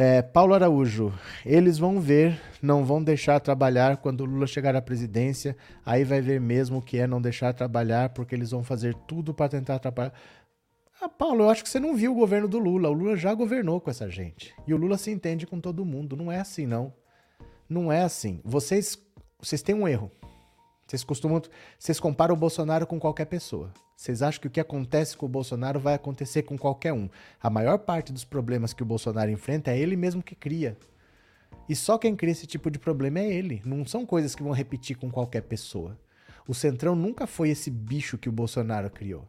[0.01, 1.13] É, Paulo Araújo,
[1.45, 6.41] eles vão ver, não vão deixar trabalhar quando Lula chegar à presidência, aí vai ver
[6.41, 10.13] mesmo o que é não deixar trabalhar, porque eles vão fazer tudo para tentar atrapalhar.
[11.03, 12.89] Ah, Paulo, eu acho que você não viu o governo do Lula.
[12.89, 14.55] O Lula já governou com essa gente.
[14.69, 16.17] E o Lula se entende com todo mundo.
[16.17, 16.93] Não é assim, não.
[17.69, 18.41] Não é assim.
[18.45, 18.97] Vocês
[19.41, 20.13] vocês têm um erro.
[20.89, 21.43] Vocês costumam.
[21.79, 23.71] Vocês comparam o Bolsonaro com qualquer pessoa.
[23.95, 27.11] Vocês acham que o que acontece com o Bolsonaro vai acontecer com qualquer um.
[27.43, 30.79] A maior parte dos problemas que o Bolsonaro enfrenta é ele mesmo que cria.
[31.69, 33.61] E só quem cria esse tipo de problema é ele.
[33.67, 35.99] Não são coisas que vão repetir com qualquer pessoa.
[36.47, 39.27] O Centrão nunca foi esse bicho que o Bolsonaro criou.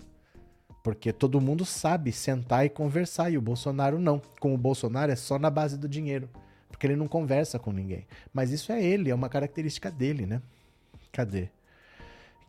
[0.81, 4.21] Porque todo mundo sabe sentar e conversar e o Bolsonaro não.
[4.39, 6.29] Com o Bolsonaro é só na base do dinheiro.
[6.69, 8.07] Porque ele não conversa com ninguém.
[8.33, 10.41] Mas isso é ele, é uma característica dele, né?
[11.11, 11.49] Cadê?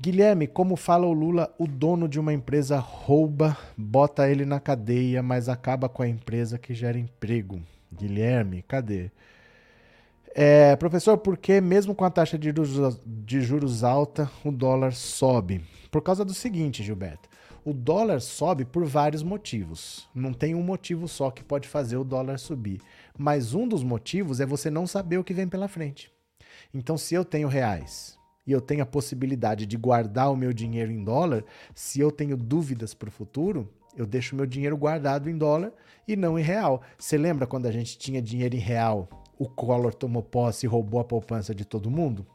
[0.00, 5.22] Guilherme, como fala o Lula, o dono de uma empresa rouba, bota ele na cadeia,
[5.22, 7.60] mas acaba com a empresa que gera emprego.
[7.92, 9.10] Guilherme, cadê?
[10.34, 14.94] É, professor, por que mesmo com a taxa de juros, de juros alta, o dólar
[14.94, 15.60] sobe?
[15.90, 17.28] Por causa do seguinte, Gilberto.
[17.62, 20.08] O dólar sobe por vários motivos.
[20.14, 22.80] Não tem um motivo só que pode fazer o dólar subir.
[23.18, 26.10] Mas um dos motivos é você não saber o que vem pela frente.
[26.72, 30.90] Então, se eu tenho reais e eu tenho a possibilidade de guardar o meu dinheiro
[30.90, 31.44] em dólar,
[31.74, 35.72] se eu tenho dúvidas para o futuro, eu deixo meu dinheiro guardado em dólar
[36.06, 36.82] e não em real.
[36.98, 39.08] Você lembra quando a gente tinha dinheiro em real?
[39.38, 42.26] O Collor tomou posse e roubou a poupança de todo mundo?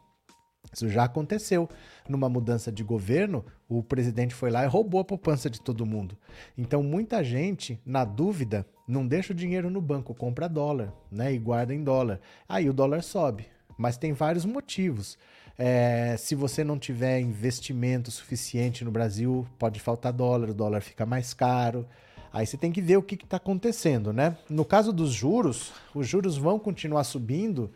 [0.73, 1.69] Isso já aconteceu.
[2.09, 6.17] Numa mudança de governo, o presidente foi lá e roubou a poupança de todo mundo.
[6.57, 11.33] Então, muita gente, na dúvida, não deixa o dinheiro no banco, compra dólar, né?
[11.33, 12.19] E guarda em dólar.
[12.47, 13.47] Aí o dólar sobe.
[13.77, 15.17] Mas tem vários motivos.
[15.57, 21.05] É, se você não tiver investimento suficiente no Brasil, pode faltar dólar, o dólar fica
[21.05, 21.87] mais caro.
[22.31, 24.37] Aí você tem que ver o que está acontecendo, né?
[24.49, 27.71] No caso dos juros, os juros vão continuar subindo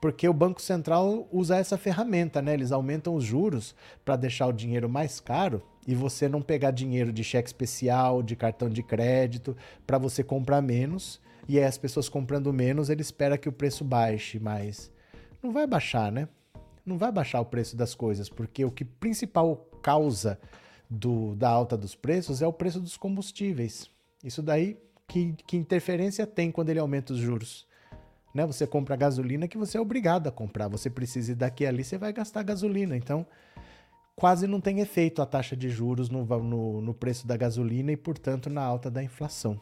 [0.00, 2.54] porque o Banco Central usa essa ferramenta, né?
[2.54, 3.74] Eles aumentam os juros
[4.04, 8.36] para deixar o dinheiro mais caro e você não pegar dinheiro de cheque especial, de
[8.36, 9.56] cartão de crédito,
[9.86, 11.20] para você comprar menos.
[11.48, 14.92] E aí as pessoas comprando menos, ele espera que o preço baixe, mas
[15.42, 16.28] não vai baixar, né?
[16.84, 20.38] Não vai baixar o preço das coisas, porque o que principal causa
[20.88, 23.88] do, da alta dos preços é o preço dos combustíveis.
[24.22, 24.78] Isso daí,
[25.08, 27.66] que, que interferência tem quando ele aumenta os juros?
[28.34, 28.44] né?
[28.44, 30.66] Você compra gasolina que você é obrigado a comprar.
[30.68, 32.96] Você precisa ir daqui ali, você vai gastar gasolina.
[32.96, 33.24] Então,
[34.16, 37.96] quase não tem efeito a taxa de juros no, no, no preço da gasolina e,
[37.96, 39.58] portanto, na alta da inflação.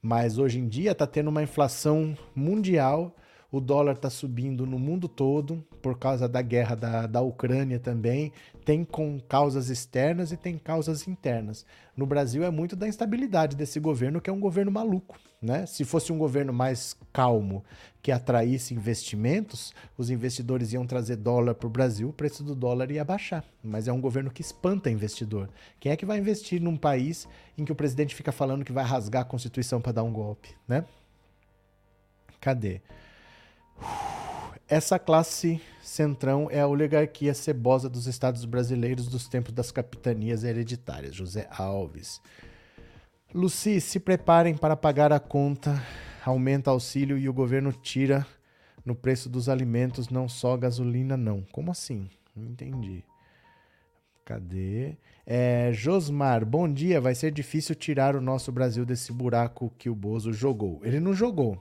[0.00, 3.14] Mas hoje em dia está tendo uma inflação mundial
[3.54, 8.32] o dólar está subindo no mundo todo por causa da guerra da, da Ucrânia também.
[8.64, 11.64] Tem com causas externas e tem causas internas.
[11.96, 15.16] No Brasil é muito da instabilidade desse governo, que é um governo maluco.
[15.40, 15.66] Né?
[15.66, 17.62] Se fosse um governo mais calmo,
[18.02, 22.90] que atraísse investimentos, os investidores iam trazer dólar para o Brasil, o preço do dólar
[22.90, 23.44] ia baixar.
[23.62, 25.48] Mas é um governo que espanta investidor.
[25.78, 28.84] Quem é que vai investir num país em que o presidente fica falando que vai
[28.84, 30.48] rasgar a Constituição para dar um golpe?
[30.66, 30.84] Né?
[32.40, 32.82] Cadê?
[34.68, 41.14] Essa classe centrão é a oligarquia cebosa dos estados brasileiros dos tempos das capitanias hereditárias.
[41.14, 42.20] José Alves.
[43.34, 45.82] Luci, se preparem para pagar a conta.
[46.24, 48.26] Aumenta auxílio e o governo tira
[48.84, 51.42] no preço dos alimentos, não só gasolina, não.
[51.52, 52.08] Como assim?
[52.34, 53.04] Não entendi.
[54.24, 54.96] Cadê?
[55.26, 57.00] É, Josmar, bom dia.
[57.00, 60.80] Vai ser difícil tirar o nosso Brasil desse buraco que o Bozo jogou.
[60.82, 61.60] Ele não jogou.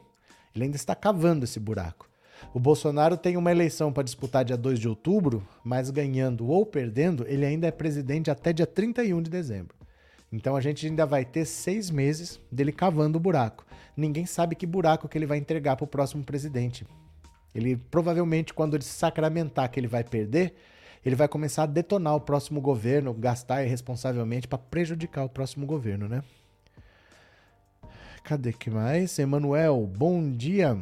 [0.56, 2.10] Ele ainda está cavando esse buraco.
[2.54, 7.26] O Bolsonaro tem uma eleição para disputar dia 2 de outubro, mas ganhando ou perdendo,
[7.28, 9.76] ele ainda é presidente até dia 31 de dezembro.
[10.32, 13.66] Então a gente ainda vai ter seis meses dele cavando o buraco.
[13.96, 16.86] Ninguém sabe que buraco que ele vai entregar para o próximo presidente.
[17.54, 20.56] Ele provavelmente, quando ele sacramentar que ele vai perder,
[21.06, 26.08] ele vai começar a detonar o próximo governo, gastar irresponsavelmente para prejudicar o próximo governo,
[26.08, 26.24] né?
[28.24, 29.20] Cadê que mais?
[29.20, 30.78] Emanuel, bom dia.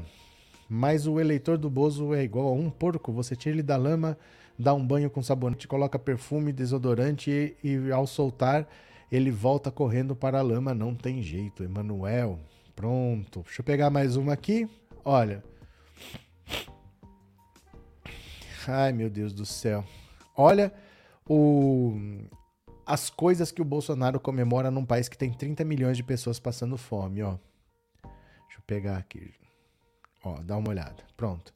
[0.69, 3.11] Mas o eleitor do Bozo é igual a um porco.
[3.11, 4.15] Você tira ele da lama,
[4.57, 7.31] dá um banho com sabonete, coloca perfume, desodorante
[7.63, 8.68] e, e ao soltar
[9.11, 10.73] ele volta correndo para a lama.
[10.76, 12.39] Não tem jeito, Emanuel.
[12.76, 13.41] Pronto.
[13.41, 14.69] Deixa eu pegar mais uma aqui.
[15.03, 15.43] Olha.
[18.68, 19.84] Ai, meu Deus do céu.
[20.38, 20.72] Olha
[21.27, 21.97] o,
[22.85, 26.77] as coisas que o Bolsonaro comemora num país que tem 30 milhões de pessoas passando
[26.77, 27.37] fome, ó.
[28.03, 29.33] Deixa eu pegar aqui.
[30.23, 31.03] Ó, dá uma olhada.
[31.15, 31.53] Pronto.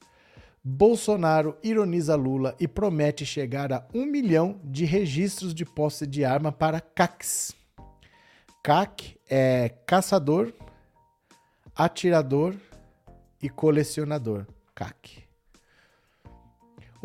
[0.63, 6.51] Bolsonaro ironiza Lula e promete chegar a um milhão de registros de posse de arma
[6.51, 7.53] para CACs.
[8.63, 10.51] CAC é caçador,
[11.75, 12.55] atirador
[13.39, 14.47] e colecionador.
[14.73, 15.24] CAC.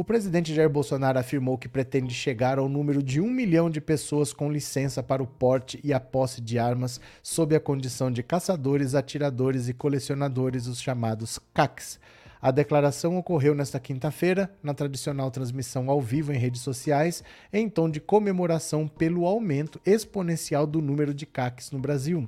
[0.00, 4.32] O presidente Jair Bolsonaro afirmou que pretende chegar ao número de um milhão de pessoas
[4.32, 8.94] com licença para o porte e a posse de armas sob a condição de caçadores,
[8.94, 12.00] atiradores e colecionadores, os chamados CACs.
[12.40, 17.22] A declaração ocorreu nesta quinta-feira, na tradicional transmissão ao vivo em redes sociais,
[17.52, 22.26] em tom de comemoração pelo aumento exponencial do número de CACs no Brasil.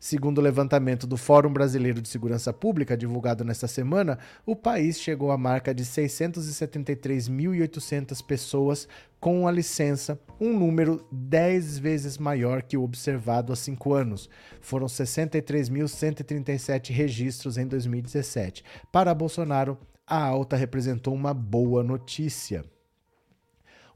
[0.00, 5.30] Segundo o levantamento do Fórum Brasileiro de Segurança Pública, divulgado nesta semana, o país chegou
[5.30, 8.88] à marca de 673.800 pessoas
[9.20, 14.30] com a licença, um número 10 vezes maior que o observado há cinco anos.
[14.58, 18.64] Foram 63.137 registros em 2017.
[18.90, 22.64] Para Bolsonaro, a alta representou uma boa notícia.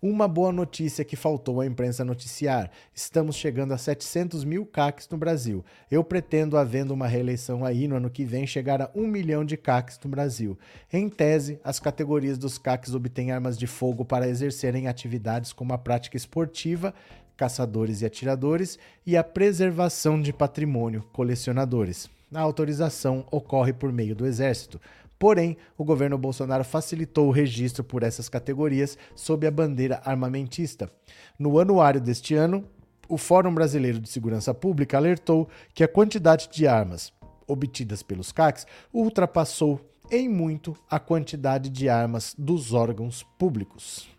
[0.03, 5.17] Uma boa notícia que faltou à imprensa noticiar: estamos chegando a 700 mil CACs no
[5.17, 5.65] Brasil.
[5.91, 9.57] Eu pretendo, havendo uma reeleição aí no ano que vem, chegar a 1 milhão de
[9.57, 10.59] CACs no Brasil.
[10.93, 15.79] Em tese, as categorias dos CACs obtêm armas de fogo para exercerem atividades como a
[15.79, 16.95] prática esportiva,
[17.37, 22.09] caçadores e atiradores, e a preservação de patrimônio, colecionadores.
[22.33, 24.81] A autorização ocorre por meio do Exército.
[25.25, 30.91] Porém, o governo Bolsonaro facilitou o registro por essas categorias sob a bandeira armamentista.
[31.39, 32.69] No anuário deste ano,
[33.09, 37.11] o Fórum Brasileiro de Segurança Pública alertou que a quantidade de armas
[37.47, 39.81] obtidas pelos CACs ultrapassou
[40.11, 44.14] em muito a quantidade de armas dos órgãos públicos.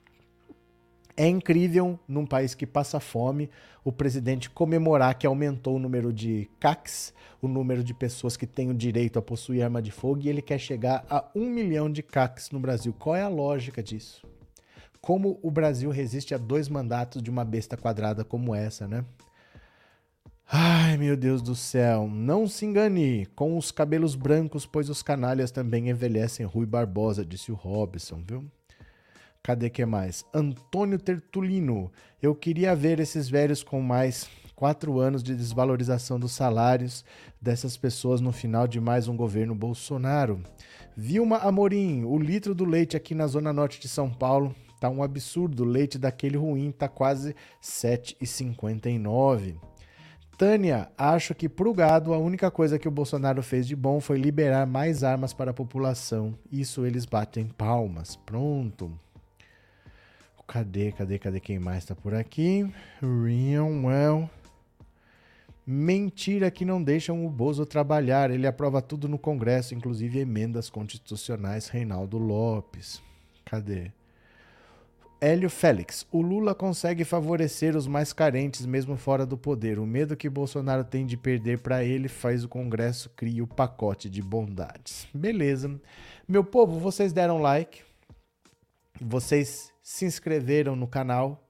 [1.18, 3.50] É incrível, num país que passa fome,
[3.86, 8.70] o presidente comemorar que aumentou o número de CACs, o número de pessoas que têm
[8.70, 12.04] o direito a possuir arma de fogo, e ele quer chegar a um milhão de
[12.04, 12.94] CACs no Brasil.
[13.00, 14.28] Qual é a lógica disso?
[15.00, 19.06] Como o Brasil resiste a dois mandatos de uma besta quadrada como essa, né?
[20.48, 25.50] Ai, meu Deus do céu, não se engane com os cabelos brancos, pois os canalhas
[25.50, 26.46] também envelhecem.
[26.46, 28.46] Rui Barbosa, disse o Robson, viu?
[29.46, 30.26] Cadê que mais?
[30.34, 31.92] Antônio Tertulino.
[32.20, 37.06] Eu queria ver esses velhos com mais quatro anos de desvalorização dos salários
[37.40, 40.42] dessas pessoas no final de mais um governo Bolsonaro.
[40.98, 45.04] Vilma Amorim, o litro do leite aqui na zona norte de São Paulo tá um
[45.04, 45.62] absurdo.
[45.62, 49.58] O leite daquele ruim tá quase 7,59.
[50.40, 54.18] Tânia, acho que pro gado a única coisa que o Bolsonaro fez de bom foi
[54.18, 56.34] liberar mais armas para a população.
[56.52, 58.16] Isso eles batem palmas.
[58.16, 59.05] Pronto.
[60.48, 62.70] Cadê, cadê, cadê quem mais tá por aqui?
[63.02, 64.30] Rian Well.
[65.66, 68.30] Mentira que não deixam o Bozo trabalhar.
[68.30, 71.68] Ele aprova tudo no Congresso, inclusive emendas constitucionais.
[71.68, 73.02] Reinaldo Lopes.
[73.44, 73.92] Cadê?
[75.20, 76.06] Hélio Félix.
[76.12, 79.80] O Lula consegue favorecer os mais carentes, mesmo fora do poder.
[79.80, 84.08] O medo que Bolsonaro tem de perder para ele faz o Congresso criar o pacote
[84.08, 85.08] de bondades.
[85.12, 85.82] Beleza.
[86.28, 87.82] Meu povo, vocês deram like.
[89.02, 91.48] Vocês se inscreveram no canal,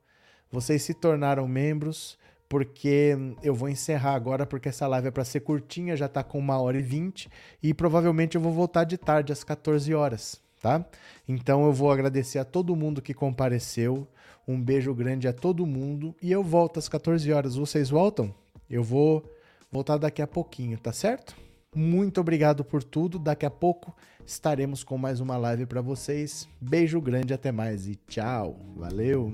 [0.52, 5.40] vocês se tornaram membros, porque eu vou encerrar agora, porque essa live é para ser
[5.40, 7.30] curtinha, já está com uma hora e vinte,
[7.64, 10.86] e provavelmente eu vou voltar de tarde, às 14 horas, tá?
[11.26, 14.06] Então eu vou agradecer a todo mundo que compareceu,
[14.46, 17.56] um beijo grande a todo mundo, e eu volto às 14 horas.
[17.56, 18.36] Vocês voltam?
[18.70, 19.24] Eu vou
[19.72, 21.45] voltar daqui a pouquinho, tá certo?
[21.76, 23.20] Muito obrigado por tudo.
[23.20, 23.94] Daqui a pouco
[24.26, 26.48] estaremos com mais uma live para vocês.
[26.60, 28.58] Beijo grande, até mais e tchau.
[28.78, 29.34] Valeu.